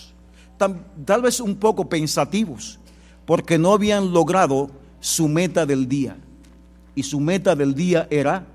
[0.57, 2.79] tal, vez un poco pensativos,
[3.25, 6.17] porque no habían logrado su meta del día.
[6.95, 8.47] Y su meta del día era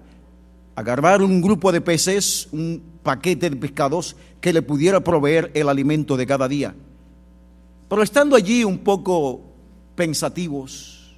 [0.75, 6.17] agarrar un grupo de peces, un paquete de pescados que le pudiera proveer el alimento
[6.17, 6.73] de cada día.
[7.87, 9.41] Pero estando allí un poco
[9.95, 11.13] pensativos,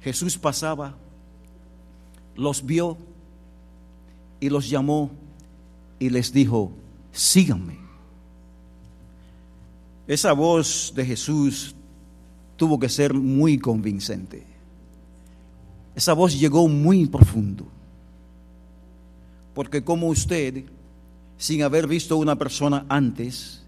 [0.00, 0.94] Jesús pasaba,
[2.36, 2.96] los vio
[4.40, 5.10] y los llamó
[5.98, 6.72] y les dijo,
[7.12, 7.83] síganme.
[10.06, 11.74] Esa voz de Jesús
[12.56, 14.44] tuvo que ser muy convincente.
[15.94, 17.66] Esa voz llegó muy profundo.
[19.54, 20.64] Porque como usted,
[21.38, 23.62] sin haber visto a una persona antes,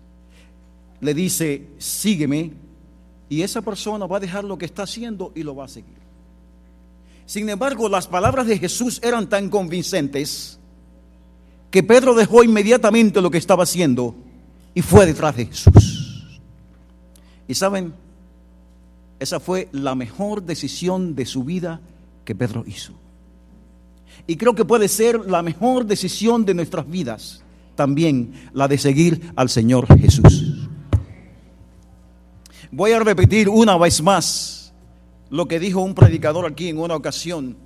[1.00, 2.52] le dice, sígueme,
[3.28, 5.96] y esa persona va a dejar lo que está haciendo y lo va a seguir.
[7.24, 10.58] Sin embargo, las palabras de Jesús eran tan convincentes
[11.70, 14.14] que Pedro dejó inmediatamente lo que estaba haciendo
[14.74, 15.95] y fue detrás de Jesús.
[17.48, 17.94] Y saben,
[19.18, 21.80] esa fue la mejor decisión de su vida
[22.24, 22.92] que Pedro hizo.
[24.26, 27.42] Y creo que puede ser la mejor decisión de nuestras vidas
[27.76, 30.68] también la de seguir al Señor Jesús.
[32.72, 34.74] Voy a repetir una vez más
[35.30, 37.56] lo que dijo un predicador aquí en una ocasión.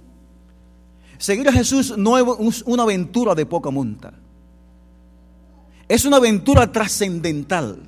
[1.16, 4.12] Seguir a Jesús no es una aventura de poca monta.
[5.88, 7.78] Es una aventura trascendental.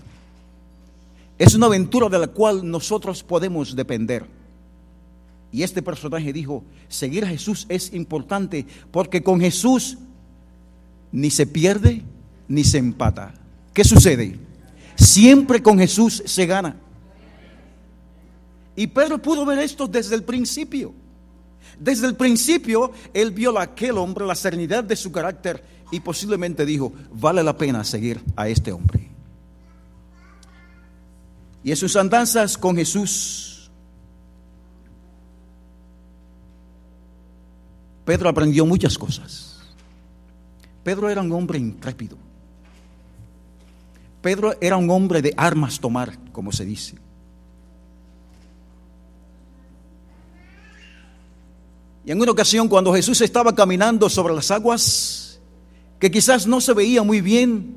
[1.43, 4.25] Es una aventura de la cual nosotros podemos depender.
[5.51, 9.99] Y este personaje dijo, seguir a Jesús es importante porque con Jesús
[11.11, 12.05] ni se pierde
[12.47, 13.35] ni se empata.
[13.75, 14.39] ¿Qué sucede?
[14.95, 16.77] Siempre con Jesús se gana.
[18.77, 20.95] Y Pedro pudo ver esto desde el principio.
[21.77, 26.65] Desde el principio él vio a aquel hombre, la serenidad de su carácter y posiblemente
[26.65, 29.12] dijo, vale la pena seguir a este hombre.
[31.65, 33.71] Y en sus andanzas con Jesús,
[38.05, 39.61] Pedro aprendió muchas cosas.
[40.83, 42.17] Pedro era un hombre intrépido.
[44.21, 46.97] Pedro era un hombre de armas tomar, como se dice.
[52.05, 55.41] Y en una ocasión cuando Jesús estaba caminando sobre las aguas,
[56.01, 57.77] que quizás no se veía muy bien,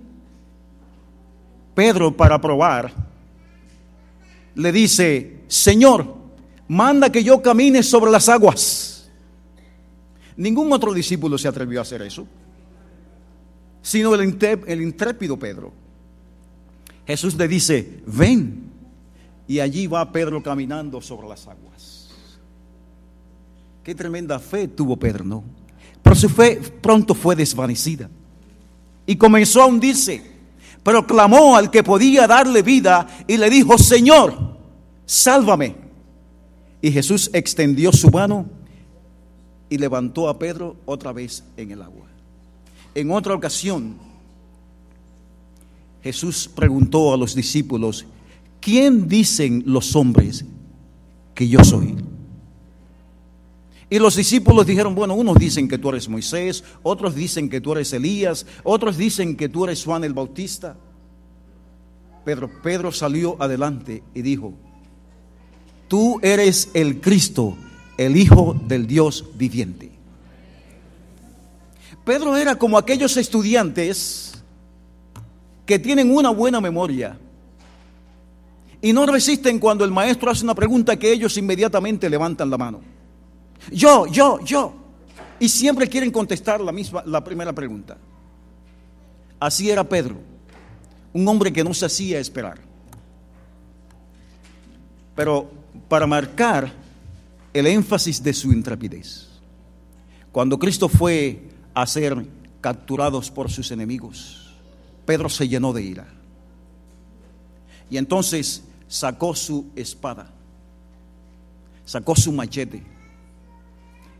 [1.76, 2.92] Pedro para probar,
[4.56, 6.16] le dice, Señor,
[6.68, 9.10] manda que yo camine sobre las aguas.
[10.38, 12.28] Ningún otro discípulo se atrevió a hacer eso,
[13.82, 15.72] sino el, intrépido Pedro.
[17.06, 18.64] Jesús le dice, ven.
[19.47, 22.10] Y allí va Pedro caminando sobre las aguas.
[23.84, 25.43] Qué tremenda fe tuvo Pedro, ¿no?
[26.01, 28.10] Pero su fe pronto fue desvanecida.
[29.06, 30.35] Y comenzó a hundirse.
[30.86, 34.38] Pero clamó al que podía darle vida y le dijo, Señor,
[35.08, 35.76] sálvame.
[36.80, 38.46] Y Jesús extendió su mano
[39.68, 42.06] y levantó a Pedro otra vez en el agua.
[42.94, 43.96] En otra ocasión,
[46.04, 48.06] Jesús preguntó a los discípulos,
[48.62, 50.46] ¿quién dicen los hombres
[51.34, 51.96] que yo soy?
[53.90, 57.74] Y los discípulos dijeron, bueno, unos dicen que tú eres Moisés, otros dicen que tú
[57.74, 60.76] eres Elías, otros dicen que tú eres Juan el Bautista.
[62.24, 64.54] Pedro, Pedro salió adelante y dijo,
[65.88, 67.56] tú eres el Cristo,
[67.98, 69.92] el Hijo del Dios viviente.
[72.04, 74.44] Pedro era como aquellos estudiantes
[75.66, 77.18] que tienen una buena memoria
[78.82, 82.95] Y no resisten cuando el maestro hace una pregunta que ellos inmediatamente levantan la mano.
[83.72, 84.74] Yo, yo, yo.
[85.39, 87.97] Y siempre quieren contestar la misma, la primera pregunta.
[89.39, 90.18] Así era Pedro,
[91.14, 92.60] un hombre que no se hacía esperar.
[95.16, 95.49] Pero
[95.88, 96.72] para marcar
[97.53, 99.28] el énfasis de su intrepidez,
[100.32, 102.26] cuando Cristo fue a ser
[102.62, 104.53] capturados por sus enemigos,
[105.06, 106.08] Pedro se llenó de ira.
[107.89, 110.32] Y entonces sacó su espada,
[111.86, 112.84] sacó su machete,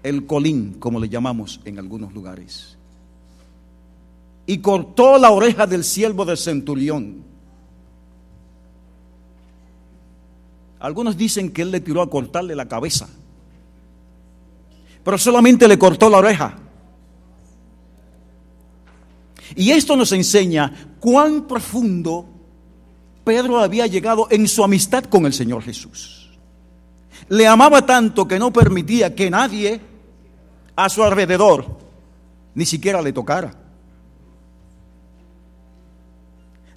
[0.06, 2.78] el colín, como le llamamos en algunos lugares,
[4.46, 7.24] y cortó la oreja del siervo del centurión.
[10.80, 13.10] Algunos dicen que él le tiró a cortarle la cabeza,
[15.04, 16.60] pero solamente le cortó la oreja.
[19.56, 22.28] Y esto nos enseña cuán profundo
[23.24, 26.30] Pedro había llegado en su amistad con el Señor Jesús.
[27.30, 29.95] Le amaba tanto que no permitía que nadie
[30.76, 31.66] a su alrededor
[32.54, 33.54] ni siquiera le tocara.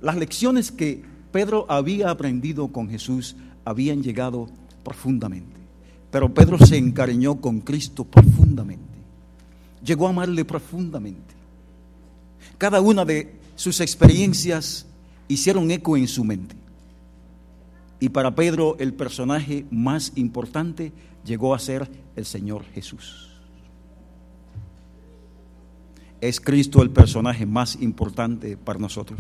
[0.01, 4.49] Las lecciones que Pedro había aprendido con Jesús habían llegado
[4.85, 5.57] profundamente.
[6.11, 8.85] Pero Pedro se encariñó con Cristo profundamente.
[9.85, 11.35] Llegó a amarle profundamente.
[12.57, 14.87] Cada una de sus experiencias
[15.29, 16.57] hicieron eco en su mente.
[18.01, 20.93] Y para Pedro el personaje más importante
[21.25, 23.28] llegó a ser el Señor Jesús.
[26.21, 29.19] Es Cristo el personaje más importante para nosotros.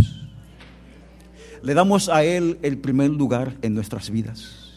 [1.62, 4.68] Le damos a Él el primer lugar en nuestras vidas.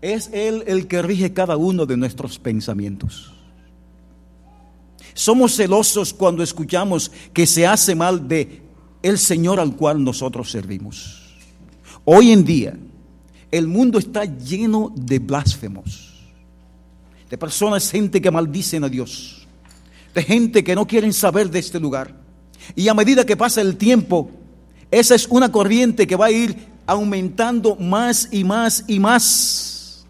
[0.00, 3.32] Es Él el que rige cada uno de nuestros pensamientos.
[5.14, 8.62] Somos celosos cuando escuchamos que se hace mal de
[9.02, 11.36] el Señor al cual nosotros servimos.
[12.04, 12.76] Hoy en día,
[13.50, 16.13] el mundo está lleno de blasfemos,
[17.34, 19.44] de personas, gente que maldicen a Dios,
[20.14, 22.14] de gente que no quieren saber de este lugar.
[22.76, 24.30] Y a medida que pasa el tiempo,
[24.88, 26.56] esa es una corriente que va a ir
[26.86, 30.06] aumentando más y más y más.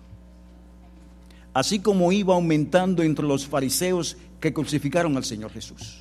[1.55, 6.01] Así como iba aumentando entre los fariseos que crucificaron al Señor Jesús.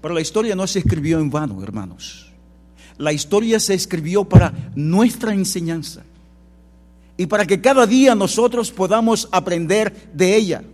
[0.00, 2.32] Pero la historia no se escribió en vano, hermanos.
[2.98, 6.02] La historia se escribió para nuestra enseñanza
[7.16, 10.64] y para que cada día nosotros podamos aprender de ella.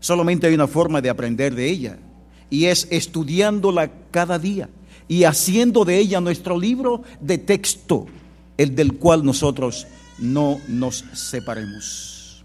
[0.00, 1.98] Solamente hay una forma de aprender de ella
[2.48, 4.68] y es estudiándola cada día
[5.08, 8.06] y haciendo de ella nuestro libro de texto,
[8.56, 9.86] el del cual nosotros
[10.18, 12.44] no nos separemos.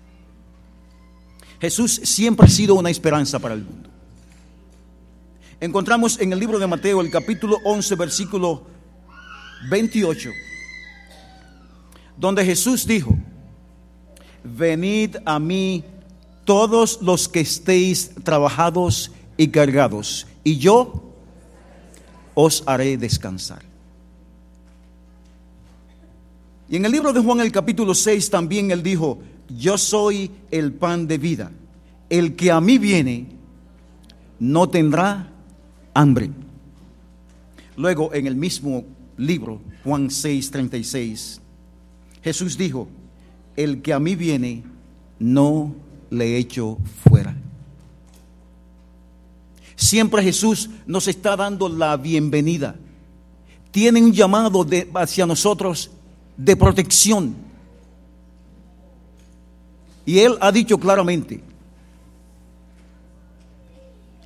[1.59, 3.89] Jesús siempre ha sido una esperanza para el mundo.
[5.59, 8.63] Encontramos en el libro de Mateo el capítulo 11, versículo
[9.69, 10.29] 28,
[12.17, 13.17] donde Jesús dijo,
[14.43, 15.83] venid a mí
[16.43, 21.13] todos los que estéis trabajados y cargados, y yo
[22.33, 23.63] os haré descansar.
[26.67, 30.73] Y en el libro de Juan el capítulo 6 también él dijo, yo soy el
[30.73, 31.51] pan de vida.
[32.09, 33.27] El que a mí viene
[34.39, 35.31] no tendrá
[35.93, 36.31] hambre.
[37.77, 38.83] Luego en el mismo
[39.17, 41.41] libro, Juan 6, 36,
[42.25, 42.87] Jesús dijo,
[43.55, 44.63] el que a mí viene
[45.19, 45.75] no
[46.09, 47.35] le echo fuera.
[49.75, 52.77] Siempre Jesús nos está dando la bienvenida.
[53.69, 54.65] Tiene un llamado
[54.95, 55.91] hacia nosotros
[56.35, 57.35] de protección.
[60.03, 61.43] Y Él ha dicho claramente,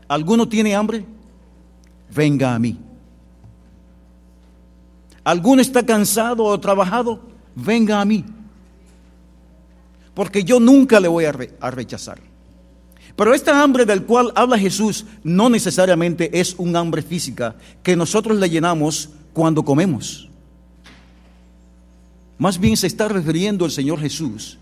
[0.07, 1.03] ¿alguno tiene hambre?
[2.15, 2.79] Venga a mí.
[5.25, 7.27] ¿Alguno está cansado o trabajado?
[7.55, 8.23] Venga a mí.
[10.13, 12.19] Porque yo nunca le voy a, re, a rechazar.
[13.15, 18.37] Pero esta hambre del cual habla Jesús no necesariamente es un hambre física que nosotros
[18.37, 20.29] le llenamos cuando comemos.
[22.37, 24.57] Más bien se está refiriendo el Señor Jesús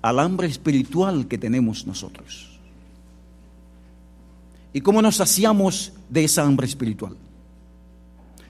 [0.00, 2.58] al hambre espiritual que tenemos nosotros.
[4.72, 7.16] ¿Y cómo nos saciamos de esa hambre espiritual?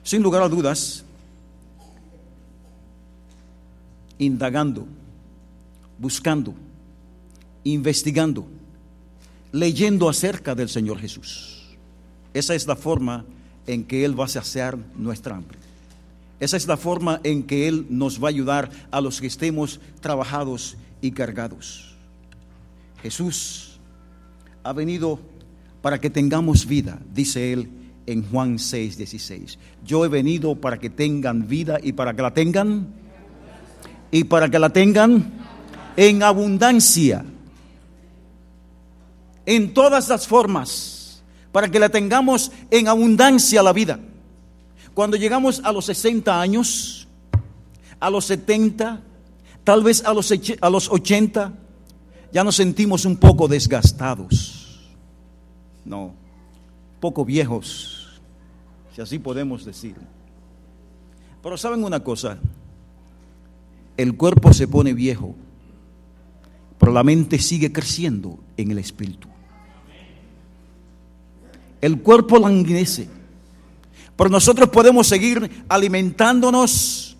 [0.03, 1.03] Sin lugar a dudas,
[4.17, 4.87] indagando,
[5.99, 6.53] buscando,
[7.63, 8.47] investigando
[9.51, 11.63] leyendo acerca del Señor Jesús.
[12.33, 13.25] Esa es la forma
[13.65, 15.57] en que Él va a saciar nuestra hambre.
[16.39, 19.79] Esa es la forma en que Él nos va a ayudar a los que estemos
[20.01, 21.95] trabajados y cargados.
[23.01, 23.79] Jesús
[24.63, 25.19] ha venido
[25.81, 27.69] para que tengamos vida, dice Él,
[28.05, 29.57] en Juan 6, 16.
[29.85, 32.87] Yo he venido para que tengan vida y para que la tengan
[34.11, 35.31] y para que la tengan
[35.95, 37.25] en abundancia,
[39.45, 43.99] en todas las formas, para que la tengamos en abundancia la vida.
[44.93, 47.07] Cuando llegamos a los 60 años,
[47.99, 49.01] a los 70,
[49.63, 50.31] tal vez a los,
[50.61, 51.53] a los 80,
[52.31, 54.87] ya nos sentimos un poco desgastados,
[55.85, 56.13] no,
[56.99, 58.21] poco viejos,
[58.95, 59.95] si así podemos decir.
[61.41, 62.37] Pero saben una cosa,
[63.97, 65.35] el cuerpo se pone viejo,
[66.77, 69.27] pero la mente sigue creciendo en el espíritu.
[71.81, 73.07] El cuerpo languidece,
[74.15, 77.17] pero nosotros podemos seguir alimentándonos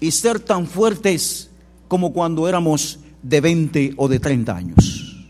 [0.00, 1.50] y ser tan fuertes
[1.88, 5.26] como cuando éramos de 20 o de 30 años.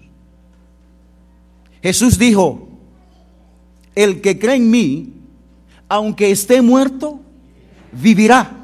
[1.83, 2.69] Jesús dijo,
[3.95, 5.13] el que cree en mí,
[5.89, 7.21] aunque esté muerto,
[7.93, 8.64] vivirá.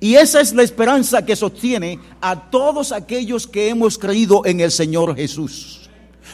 [0.00, 4.70] Y esa es la esperanza que sostiene a todos aquellos que hemos creído en el
[4.70, 5.90] Señor Jesús.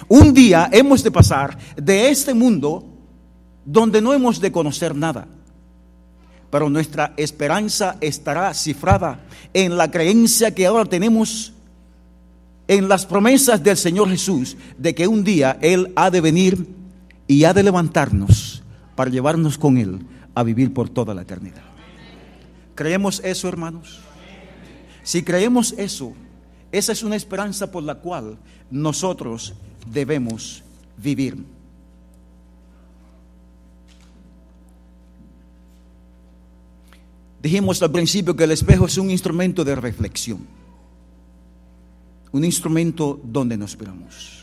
[0.09, 2.85] Un día hemos de pasar de este mundo
[3.65, 5.27] donde no hemos de conocer nada,
[6.51, 9.21] pero nuestra esperanza estará cifrada
[9.55, 11.53] en la creencia que ahora tenemos
[12.69, 16.67] en las promesas del Señor Jesús de que un día Él ha de venir
[17.27, 18.63] y ha de levantarnos
[18.95, 20.01] para llevarnos con Él
[20.35, 21.74] a vivir por toda la eternidad.
[22.75, 24.01] ¿Creemos eso, hermanos?
[25.03, 26.15] Si creemos eso,
[26.73, 28.39] esa es una esperanza por la cual
[28.71, 29.55] nosotros
[29.87, 30.63] debemos
[30.97, 31.37] vivir.
[37.41, 40.47] Dijimos al principio que el espejo es un instrumento de reflexión,
[42.33, 44.43] un instrumento donde nos esperamos.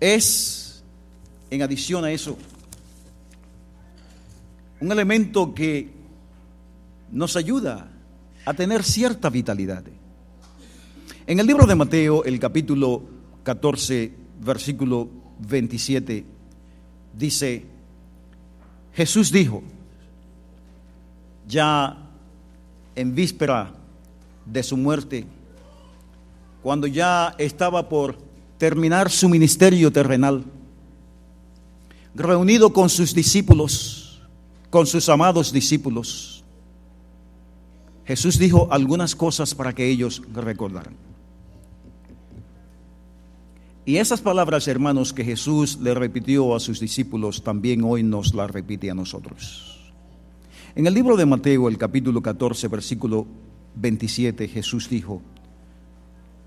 [0.00, 0.82] Es,
[1.50, 2.38] en adición a eso,
[4.80, 5.90] un elemento que
[7.12, 7.88] nos ayuda
[8.44, 9.84] a tener cierta vitalidad.
[11.26, 13.02] En el libro de Mateo, el capítulo
[13.42, 15.08] 14, versículo
[15.46, 16.24] 27,
[17.16, 17.66] dice,
[18.94, 19.62] Jesús dijo,
[21.46, 21.96] ya
[22.94, 23.72] en víspera
[24.46, 25.26] de su muerte,
[26.62, 28.18] cuando ya estaba por
[28.58, 30.44] terminar su ministerio terrenal,
[32.14, 33.99] reunido con sus discípulos,
[34.70, 36.44] con sus amados discípulos,
[38.04, 40.94] Jesús dijo algunas cosas para que ellos recordaran.
[43.84, 48.50] Y esas palabras, hermanos, que Jesús le repitió a sus discípulos, también hoy nos las
[48.50, 49.92] repite a nosotros.
[50.74, 53.26] En el libro de Mateo, el capítulo 14, versículo
[53.74, 55.22] 27, Jesús dijo,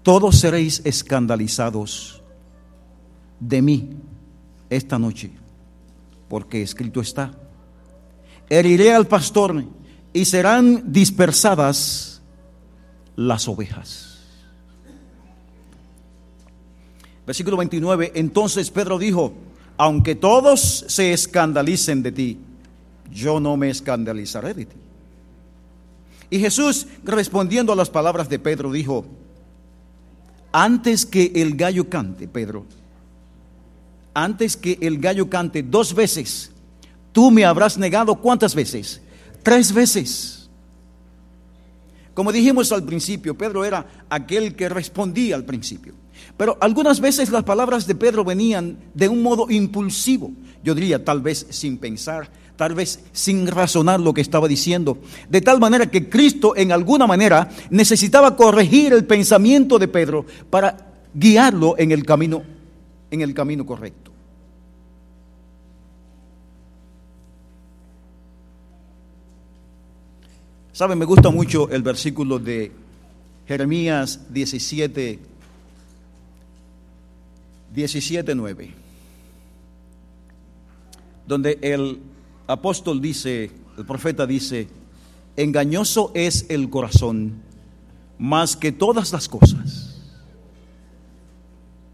[0.03, 2.21] todos seréis escandalizados
[3.39, 3.89] de mí
[4.69, 5.31] esta noche,
[6.27, 7.37] porque escrito está,
[8.59, 9.63] heriré al pastor
[10.13, 12.21] y serán dispersadas
[13.15, 14.19] las ovejas.
[17.25, 19.33] Versículo 29, entonces Pedro dijo,
[19.77, 22.37] aunque todos se escandalicen de ti,
[23.11, 24.75] yo no me escandalizaré de ti.
[26.29, 29.05] Y Jesús, respondiendo a las palabras de Pedro, dijo,
[30.51, 32.65] antes que el gallo cante, Pedro,
[34.13, 36.52] antes que el gallo cante dos veces,
[37.13, 39.01] tú me habrás negado cuántas veces?
[39.41, 40.49] Tres veces.
[42.13, 45.93] Como dijimos al principio, Pedro era aquel que respondía al principio.
[46.37, 50.31] Pero algunas veces las palabras de Pedro venían de un modo impulsivo,
[50.63, 54.97] yo diría tal vez sin pensar, tal vez sin razonar lo que estaba diciendo,
[55.29, 60.93] de tal manera que Cristo en alguna manera necesitaba corregir el pensamiento de Pedro para
[61.13, 62.43] guiarlo en el camino
[63.11, 64.02] en el camino correcto.
[70.73, 72.71] Saben, me gusta mucho el versículo de
[73.47, 75.19] Jeremías 17
[77.75, 78.83] 17:9
[81.25, 81.99] donde el
[82.47, 84.67] apóstol dice, el profeta dice,
[85.35, 87.41] engañoso es el corazón
[88.17, 89.95] más que todas las cosas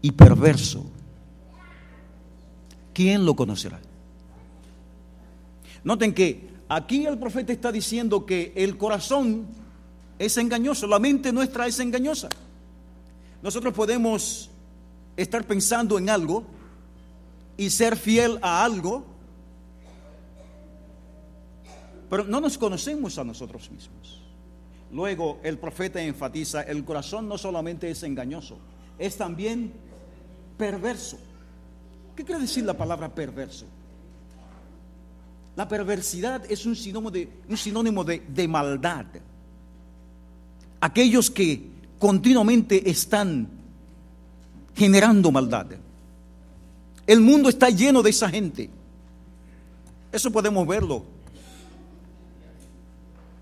[0.02, 0.84] y perverso.
[2.92, 3.80] ¿Quién lo conocerá?
[5.84, 9.46] Noten que aquí el profeta está diciendo que el corazón
[10.18, 12.30] es engañoso, la mente nuestra es engañosa.
[13.42, 14.48] Nosotros podemos
[15.18, 16.44] estar pensando en algo
[17.58, 19.10] y ser fiel a algo
[22.10, 24.20] pero no nos conocemos a nosotros mismos.
[24.90, 28.58] Luego el profeta enfatiza, el corazón no solamente es engañoso,
[28.98, 29.72] es también
[30.58, 31.16] perverso.
[32.16, 33.64] ¿Qué quiere decir la palabra perverso?
[35.60, 39.04] La perversidad es un sinónimo de, un sinónimo de, maldad.
[40.80, 43.46] Aquellos que continuamente están
[44.74, 45.66] generando maldad.
[47.06, 48.70] El mundo está lleno de esa gente.
[50.10, 51.04] Eso podemos verlo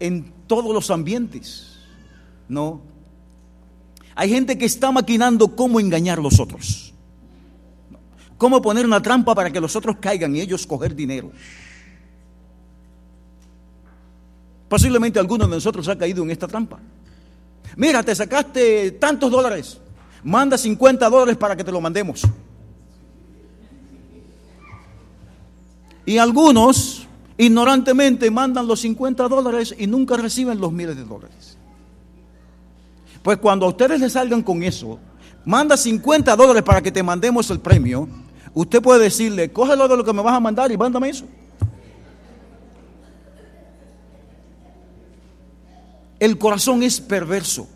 [0.00, 1.78] en todos los ambientes.
[2.48, 2.80] No.
[4.16, 6.92] Hay gente que está maquinando cómo engañar a los otros.
[8.36, 11.30] Cómo poner una trampa para que los otros caigan y ellos coger dinero.
[14.68, 16.78] Posiblemente alguno de nosotros ha caído en esta trampa.
[17.76, 19.78] Mira, te sacaste tantos dólares.
[20.24, 22.22] Manda 50 dólares para que te lo mandemos.
[26.04, 27.06] Y algunos
[27.36, 31.56] ignorantemente mandan los 50 dólares y nunca reciben los miles de dólares.
[33.22, 34.98] Pues cuando a ustedes les salgan con eso,
[35.44, 38.08] manda 50 dólares para que te mandemos el premio,
[38.54, 41.26] usted puede decirle, cógelo de lo que me vas a mandar y mándame eso.
[46.20, 47.68] El corazón es perverso.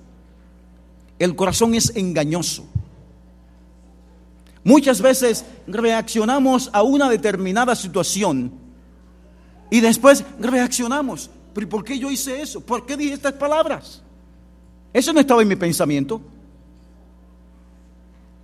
[1.18, 2.64] El corazón es engañoso.
[4.64, 8.52] Muchas veces reaccionamos a una determinada situación
[9.70, 11.30] y después reaccionamos.
[11.54, 12.60] ¿Pero por qué yo hice eso?
[12.60, 14.02] ¿Por qué dije estas palabras?
[14.92, 16.20] Eso no estaba en mi pensamiento.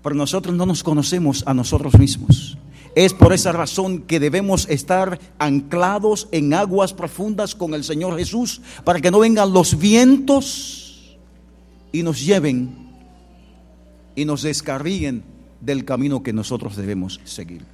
[0.03, 2.58] Pero nosotros no nos conocemos a nosotros mismos.
[2.99, 8.61] Es por esa razón que debemos estar anclados en aguas profundas con el Señor Jesús
[8.83, 11.17] para que no vengan los vientos
[11.93, 12.77] y nos lleven
[14.17, 15.23] y nos descarríen
[15.61, 17.65] del camino que nosotros debemos seguir.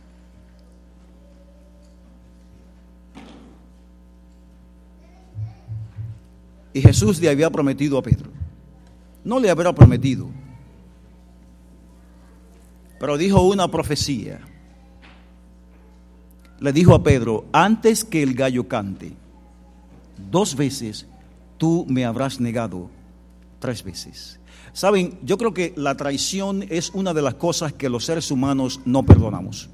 [6.74, 8.30] Y Jesús le había prometido a Pedro.
[9.24, 10.28] No le había prometido,
[13.00, 14.42] pero dijo una profecía.
[16.64, 19.12] Le dijo a Pedro, antes que el gallo cante,
[20.30, 21.06] dos veces
[21.58, 22.88] tú me habrás negado
[23.58, 24.40] tres veces.
[24.72, 28.80] Saben, yo creo que la traición es una de las cosas que los seres humanos
[28.86, 29.68] no perdonamos.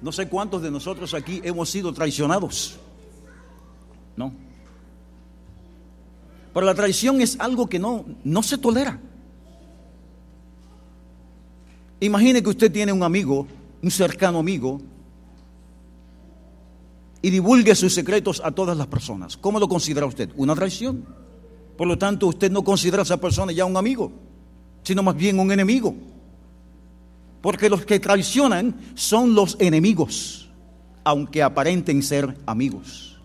[0.00, 2.78] No sé cuántos de nosotros aquí hemos sido traicionados.
[4.16, 4.32] No.
[6.54, 8.98] Pero la traición es algo que no, no se tolera.
[12.00, 13.46] Imagine que usted tiene un amigo,
[13.82, 14.80] un cercano amigo,
[17.26, 19.36] y divulgue sus secretos a todas las personas.
[19.36, 20.30] ¿Cómo lo considera usted?
[20.36, 21.04] Una traición.
[21.76, 24.12] Por lo tanto, usted no considera a esa persona ya un amigo,
[24.84, 25.94] sino más bien un enemigo.
[27.42, 30.48] Porque los que traicionan son los enemigos,
[31.02, 33.18] aunque aparenten ser amigos.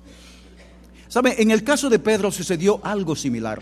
[1.08, 1.42] ¿Sabe?
[1.42, 3.62] En el caso de Pedro sucedió algo similar.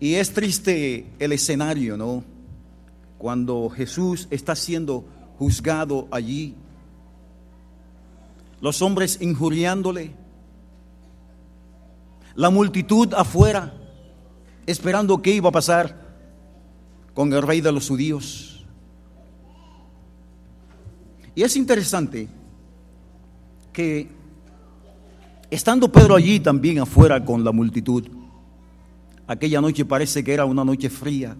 [0.00, 2.24] Y es triste el escenario, ¿no?
[3.18, 5.04] Cuando Jesús está siendo
[5.38, 6.54] juzgado allí,
[8.60, 10.12] los hombres injuriándole,
[12.34, 13.74] la multitud afuera,
[14.66, 16.08] esperando qué iba a pasar
[17.14, 18.64] con el rey de los judíos.
[21.34, 22.28] Y es interesante
[23.72, 24.08] que
[25.50, 28.06] estando Pedro allí también afuera con la multitud,
[29.26, 31.36] aquella noche parece que era una noche fría,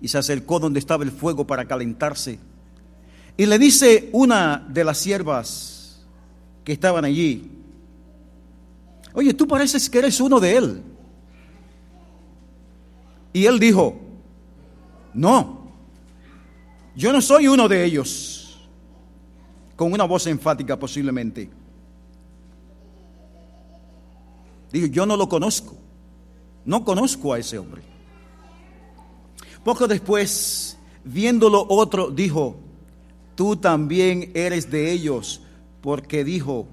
[0.00, 2.38] y se acercó donde estaba el fuego para calentarse,
[3.36, 6.04] y le dice una de las siervas
[6.64, 7.50] que estaban allí,
[9.14, 10.82] oye, tú pareces que eres uno de él.
[13.32, 13.96] Y él dijo,
[15.14, 15.70] no,
[16.96, 18.68] yo no soy uno de ellos,
[19.76, 21.48] con una voz enfática posiblemente.
[24.72, 25.76] Dijo, yo no lo conozco,
[26.64, 27.87] no conozco a ese hombre.
[29.64, 32.56] Poco después, viéndolo otro, dijo,
[33.34, 35.40] tú también eres de ellos,
[35.80, 36.66] porque dijo,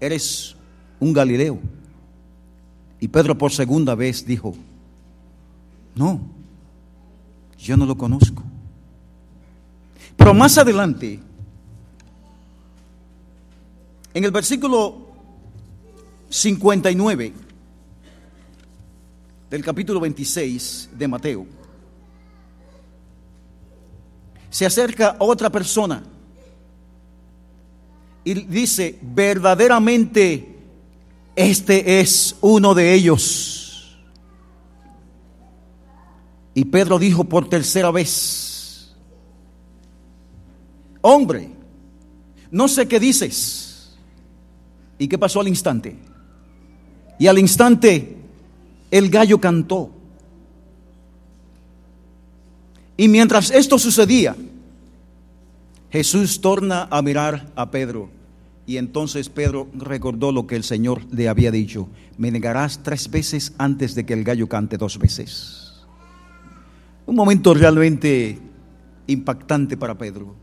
[0.00, 0.56] eres
[1.00, 1.58] un Galileo.
[3.00, 4.54] Y Pedro por segunda vez dijo,
[5.94, 6.20] no,
[7.58, 8.42] yo no lo conozco.
[10.16, 11.20] Pero más adelante,
[14.14, 15.06] en el versículo
[16.30, 17.45] 59
[19.50, 21.46] del capítulo 26 de Mateo,
[24.50, 26.02] se acerca otra persona
[28.24, 30.56] y dice, verdaderamente
[31.36, 33.98] este es uno de ellos.
[36.54, 38.96] Y Pedro dijo por tercera vez,
[41.02, 41.50] hombre,
[42.50, 43.96] no sé qué dices.
[44.98, 45.96] ¿Y qué pasó al instante?
[47.18, 48.15] Y al instante
[48.90, 49.90] el gallo cantó.
[52.96, 54.36] Y mientras esto sucedía,
[55.90, 58.10] Jesús torna a mirar a Pedro.
[58.66, 61.88] Y entonces Pedro recordó lo que el Señor le había dicho.
[62.18, 65.84] Me negarás tres veces antes de que el gallo cante dos veces.
[67.06, 68.38] Un momento realmente
[69.06, 70.34] impactante para Pedro.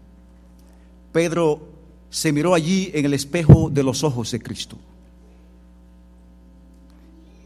[1.12, 1.70] Pedro
[2.10, 4.78] se miró allí en el espejo de los ojos de Cristo.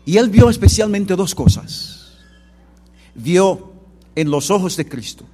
[0.07, 2.13] Y él vio especialmente dos cosas.
[3.13, 3.73] Vio
[4.15, 5.25] en los ojos de Cristo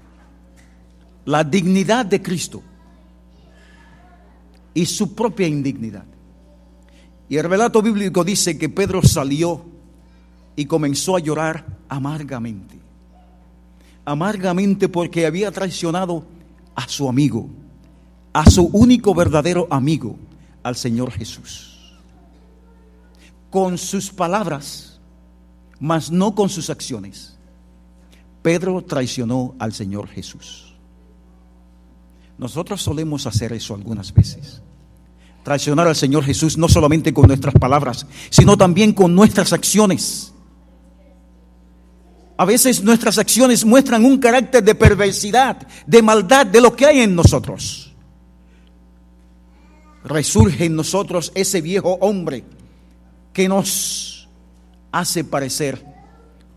[1.26, 2.64] la dignidad de Cristo
[4.74, 6.06] y su propia indignidad.
[7.30, 9.64] Y el relato bíblico dice que Pedro salió
[10.56, 12.80] y comenzó a llorar amargamente.
[14.06, 16.26] Amargamente porque había traicionado
[16.74, 17.48] a su amigo,
[18.34, 20.18] a su único verdadero amigo,
[20.64, 21.73] al Señor Jesús.
[23.54, 25.00] Con sus palabras,
[25.80, 27.38] mas no con sus acciones.
[28.42, 30.74] Pedro traicionó al Señor Jesús.
[32.40, 34.64] Nosotros solemos hacer eso algunas veces.
[35.44, 40.34] Traicionar al Señor Jesús no solamente con nuestras palabras, sino también con nuestras acciones.
[42.36, 47.02] A veces nuestras acciones muestran un carácter de perversidad, de maldad, de lo que hay
[47.02, 47.94] en nosotros.
[50.06, 52.44] Resurge en nosotros ese viejo hombre
[53.34, 54.30] que nos
[54.92, 55.84] hace parecer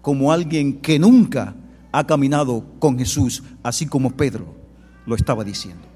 [0.03, 1.55] como alguien que nunca
[1.91, 4.55] ha caminado con Jesús, así como Pedro
[5.07, 5.87] lo estaba diciendo.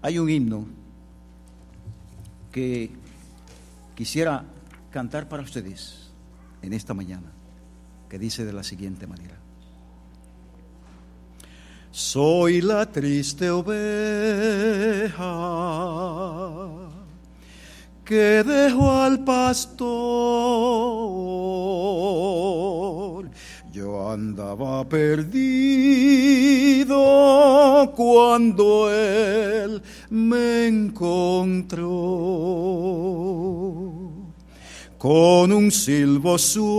[0.00, 0.66] Hay un himno
[2.50, 2.90] que
[3.94, 4.44] quisiera
[4.90, 6.10] cantar para ustedes
[6.62, 7.30] en esta mañana,
[8.08, 9.36] que dice de la siguiente manera.
[11.90, 15.16] Soy la triste oveja
[18.06, 19.86] que dejó al pastor.
[23.72, 25.34] Yo andaba perdido
[27.96, 31.86] cuando él me encontró
[34.96, 36.76] con un silbo suave.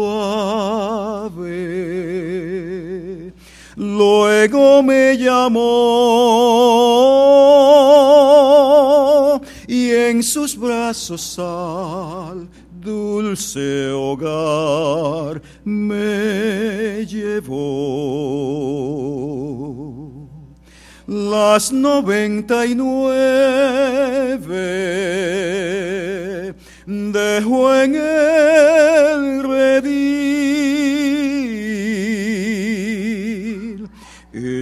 [3.78, 5.62] Luego me llamó
[9.68, 12.50] y en sus brazos al
[12.82, 17.58] dulce hogar me llevó.
[21.06, 23.36] Las noventa y nueve
[26.88, 31.07] dejó en el redil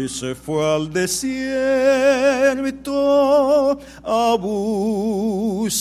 [0.08, 1.46] se fue al desierto
[4.04, 5.80] a buscarme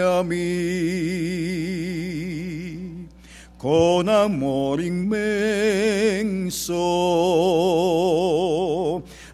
[0.00, 0.76] a mí
[3.58, 5.42] con amor inmenso.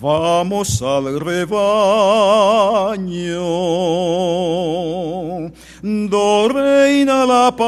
[0.00, 1.58] Vamos al rebaño,
[5.82, 7.66] do reina la paz,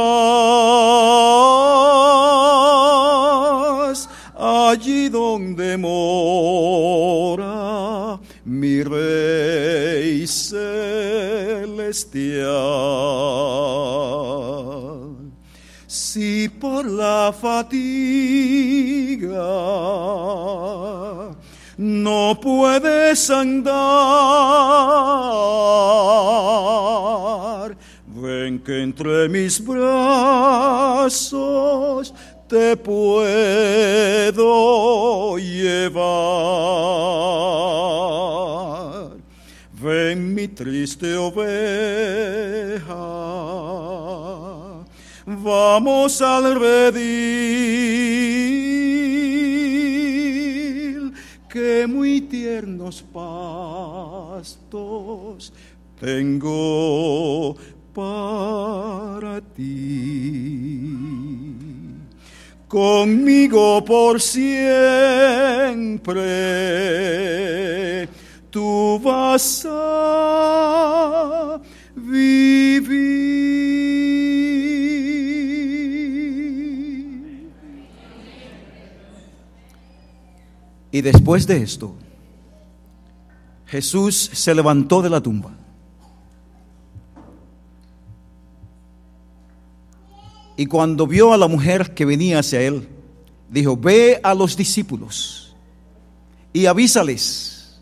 [4.80, 7.48] allí donde mora
[8.46, 10.80] mi rey celestial.
[15.86, 17.78] Si por la fatiga
[21.76, 23.76] no puedes andar,
[28.06, 30.80] ven que entre mis brazos
[32.50, 34.36] te puedo
[35.38, 36.00] llevar.
[39.80, 42.94] Ven mi triste oveja,
[45.24, 46.90] vamos al redil,
[51.48, 54.50] que muy tiernos pastos
[56.00, 57.54] tengo
[57.94, 60.90] para ti.
[62.70, 64.48] Conmigo por siempre
[68.48, 71.60] tú vas a
[71.96, 73.40] vivir.
[80.92, 81.96] Y después de esto,
[83.66, 85.59] Jesús se levantó de la tumba.
[90.60, 92.86] Y cuando vio a la mujer que venía hacia él,
[93.48, 95.56] dijo, ve a los discípulos
[96.52, 97.80] y avísales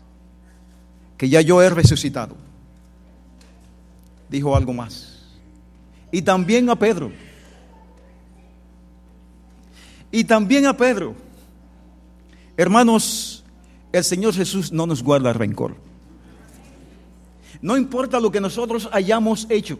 [1.17, 2.37] que ya yo he resucitado.
[4.29, 5.27] Dijo algo más.
[6.09, 7.11] Y también a Pedro.
[10.09, 11.15] Y también a Pedro.
[12.55, 13.43] Hermanos,
[13.91, 15.75] el Señor Jesús no nos guarda rencor.
[17.61, 19.77] No importa lo que nosotros hayamos hecho.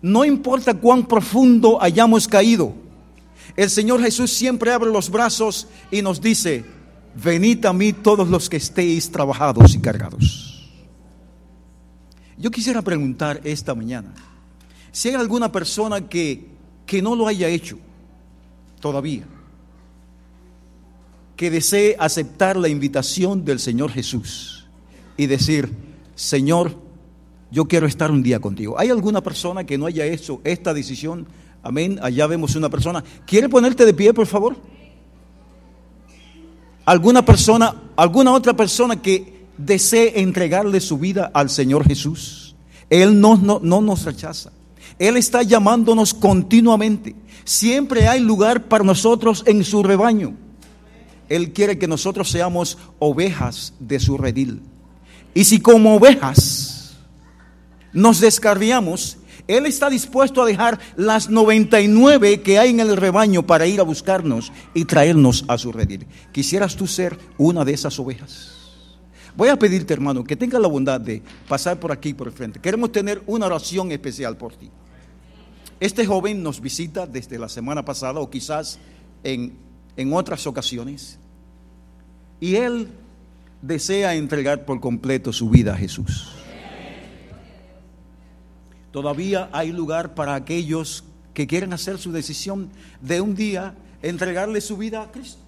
[0.00, 2.74] No importa cuán profundo hayamos caído.
[3.56, 6.64] El Señor Jesús siempre abre los brazos y nos dice,
[7.22, 10.70] venid a mí todos los que estéis trabajados y cargados.
[12.36, 14.14] Yo quisiera preguntar esta mañana,
[14.92, 16.46] si hay alguna persona que,
[16.86, 17.78] que no lo haya hecho
[18.80, 19.24] todavía,
[21.34, 24.66] que desee aceptar la invitación del Señor Jesús
[25.16, 25.72] y decir,
[26.14, 26.76] Señor,
[27.50, 28.78] yo quiero estar un día contigo.
[28.78, 31.26] ¿Hay alguna persona que no haya hecho esta decisión?
[31.62, 31.98] Amén.
[32.02, 33.02] Allá vemos una persona.
[33.26, 34.56] ¿Quiere ponerte de pie, por favor?
[36.84, 42.54] ¿Alguna persona, alguna otra persona que desee entregarle su vida al Señor Jesús?
[42.90, 44.52] Él no, no, no nos rechaza.
[44.98, 47.14] Él está llamándonos continuamente.
[47.44, 50.34] Siempre hay lugar para nosotros en su rebaño.
[51.28, 54.62] Él quiere que nosotros seamos ovejas de su redil.
[55.34, 56.77] Y si como ovejas
[57.92, 63.66] nos descarriamos, Él está dispuesto a dejar las 99 que hay en el rebaño para
[63.66, 66.06] ir a buscarnos y traernos a su redil.
[66.32, 68.54] ¿Quisieras tú ser una de esas ovejas?
[69.36, 72.60] Voy a pedirte, hermano, que tengas la bondad de pasar por aquí, por el frente.
[72.60, 74.68] Queremos tener una oración especial por ti.
[75.80, 78.80] Este joven nos visita desde la semana pasada o quizás
[79.22, 79.56] en,
[79.96, 81.20] en otras ocasiones.
[82.40, 82.88] Y él
[83.62, 86.37] desea entregar por completo su vida a Jesús.
[88.92, 91.04] Todavía hay lugar para aquellos
[91.34, 92.70] que quieren hacer su decisión
[93.00, 95.40] de un día entregarle su vida a Cristo.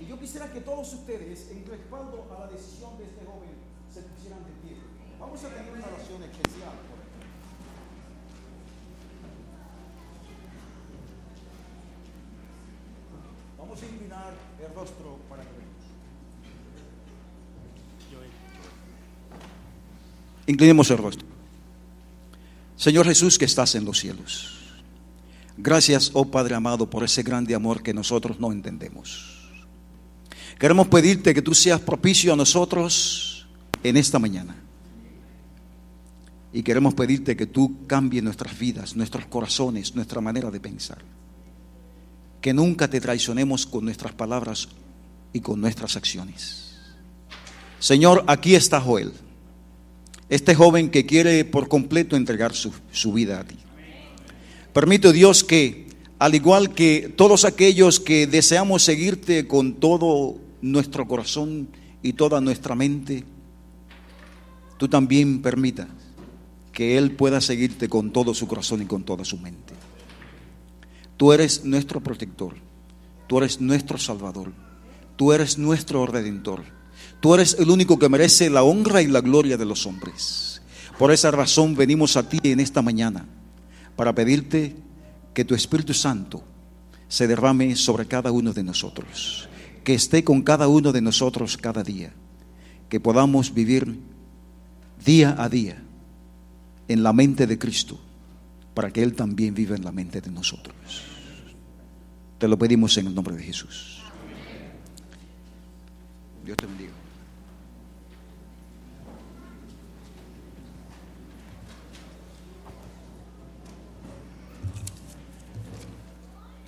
[0.00, 3.50] Y yo quisiera que todos ustedes, en respaldo a la decisión de este joven,
[3.92, 4.76] se pusieran de pie.
[5.18, 6.72] Vamos a tener una oración especial.
[13.58, 14.32] Vamos a inclinar
[14.66, 15.84] el rostro para que veamos.
[20.46, 21.39] Inclinemos el rostro.
[22.80, 24.54] Señor Jesús que estás en los cielos.
[25.58, 29.50] Gracias, oh Padre amado, por ese grande amor que nosotros no entendemos.
[30.58, 33.46] Queremos pedirte que tú seas propicio a nosotros
[33.82, 34.56] en esta mañana.
[36.54, 41.02] Y queremos pedirte que tú cambies nuestras vidas, nuestros corazones, nuestra manera de pensar.
[42.40, 44.68] Que nunca te traicionemos con nuestras palabras
[45.34, 46.78] y con nuestras acciones.
[47.78, 49.12] Señor, aquí está Joel,
[50.30, 53.56] este joven que quiere por completo entregar su, su vida a ti.
[54.72, 55.88] Permite Dios que,
[56.20, 61.68] al igual que todos aquellos que deseamos seguirte con todo nuestro corazón
[62.02, 63.24] y toda nuestra mente,
[64.78, 65.88] tú también permitas
[66.72, 69.74] que Él pueda seguirte con todo su corazón y con toda su mente.
[71.16, 72.54] Tú eres nuestro protector,
[73.26, 74.52] tú eres nuestro salvador,
[75.16, 76.62] tú eres nuestro redentor,
[77.20, 80.62] tú eres el único que merece la honra y la gloria de los hombres.
[80.98, 83.26] Por esa razón venimos a ti en esta mañana
[83.96, 84.76] para pedirte
[85.32, 86.42] que tu Espíritu Santo
[87.08, 89.48] se derrame sobre cada uno de nosotros,
[89.82, 92.12] que esté con cada uno de nosotros cada día,
[92.88, 93.98] que podamos vivir
[95.04, 95.82] día a día
[96.88, 97.98] en la mente de Cristo,
[98.74, 100.74] para que Él también viva en la mente de nosotros.
[102.38, 104.02] Te lo pedimos en el nombre de Jesús.
[106.44, 106.99] Dios te bendiga.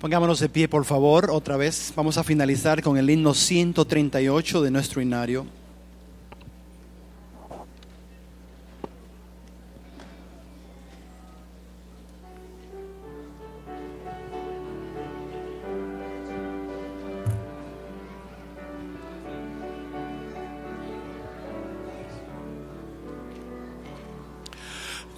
[0.03, 1.93] Pongámonos de pie, por favor, otra vez.
[1.95, 5.45] Vamos a finalizar con el himno 138 de nuestro inario.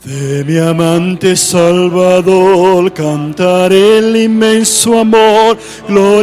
[0.05, 5.57] De mi amante Salvador cantaré el inmenso amor,
[5.87, 6.15] gloria.